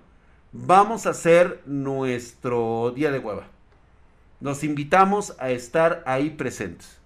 vamos 0.52 1.08
a 1.08 1.10
hacer 1.10 1.62
nuestro 1.66 2.94
día 2.96 3.12
de 3.12 3.18
hueva. 3.18 3.48
Nos 4.40 4.64
invitamos 4.64 5.36
a 5.40 5.50
estar 5.50 6.04
ahí 6.06 6.30
presentes. 6.30 7.00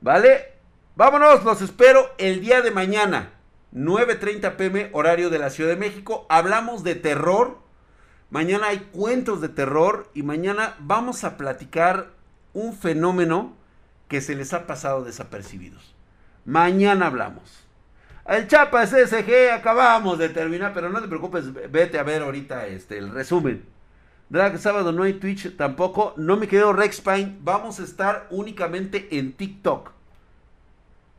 ¿Vale? 0.00 0.52
Vámonos, 0.96 1.44
los 1.44 1.62
espero 1.62 2.10
el 2.18 2.40
día 2.40 2.60
de 2.60 2.72
mañana, 2.72 3.30
9.30 3.72 4.56
pm, 4.56 4.90
horario 4.92 5.30
de 5.30 5.38
la 5.38 5.50
Ciudad 5.50 5.70
de 5.70 5.76
México. 5.76 6.26
Hablamos 6.28 6.82
de 6.82 6.96
terror. 6.96 7.58
Mañana 8.30 8.68
hay 8.68 8.78
cuentos 8.92 9.40
de 9.40 9.48
terror 9.48 10.10
y 10.12 10.24
mañana 10.24 10.74
vamos 10.80 11.22
a 11.22 11.36
platicar 11.36 12.10
un 12.52 12.76
fenómeno 12.76 13.57
que 14.08 14.20
se 14.20 14.34
les 14.34 14.52
ha 14.52 14.66
pasado 14.66 15.04
desapercibidos. 15.04 15.94
Mañana 16.44 17.06
hablamos. 17.06 17.64
El 18.26 18.46
Chapa 18.46 18.86
SSG 18.86 19.52
acabamos 19.52 20.18
de 20.18 20.28
terminar, 20.28 20.72
pero 20.74 20.90
no 20.90 21.00
te 21.00 21.08
preocupes, 21.08 21.52
vete 21.70 21.98
a 21.98 22.02
ver 22.02 22.22
ahorita 22.22 22.66
este, 22.66 22.98
el 22.98 23.10
resumen. 23.10 23.64
Drag 24.30 24.58
sábado 24.58 24.92
no 24.92 25.04
hay 25.04 25.14
Twitch 25.14 25.56
tampoco. 25.56 26.12
No 26.16 26.36
me 26.36 26.48
quedo 26.48 26.72
Rex 26.72 27.00
Pine. 27.00 27.36
Vamos 27.40 27.80
a 27.80 27.84
estar 27.84 28.26
únicamente 28.30 29.08
en 29.18 29.32
TikTok. 29.32 29.92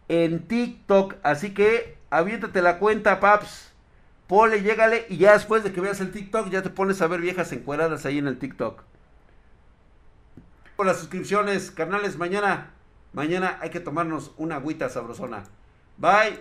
En 0.07 0.47
TikTok. 0.47 1.15
Así 1.23 1.53
que 1.53 1.97
aviéntate 2.11 2.61
la 2.61 2.77
cuenta, 2.77 3.19
paps. 3.19 3.71
Pole, 4.27 4.61
llégale. 4.61 5.07
Y 5.09 5.17
ya 5.17 5.33
después 5.33 5.63
de 5.63 5.71
que 5.71 5.81
veas 5.81 5.99
el 6.01 6.11
TikTok, 6.11 6.49
ya 6.49 6.61
te 6.61 6.69
pones 6.69 7.01
a 7.01 7.07
ver 7.07 7.21
viejas 7.21 7.51
encueradas 7.51 8.05
ahí 8.05 8.19
en 8.19 8.27
el 8.27 8.37
TikTok. 8.37 8.83
Por 10.75 10.85
las 10.85 10.99
suscripciones, 10.99 11.71
carnales, 11.71 12.17
mañana 12.17 12.71
Mañana 13.13 13.57
hay 13.61 13.69
que 13.69 13.79
tomarnos 13.79 14.31
una 14.37 14.55
agüita 14.55 14.89
sabrosona. 14.89 15.43
Bye. 15.97 16.39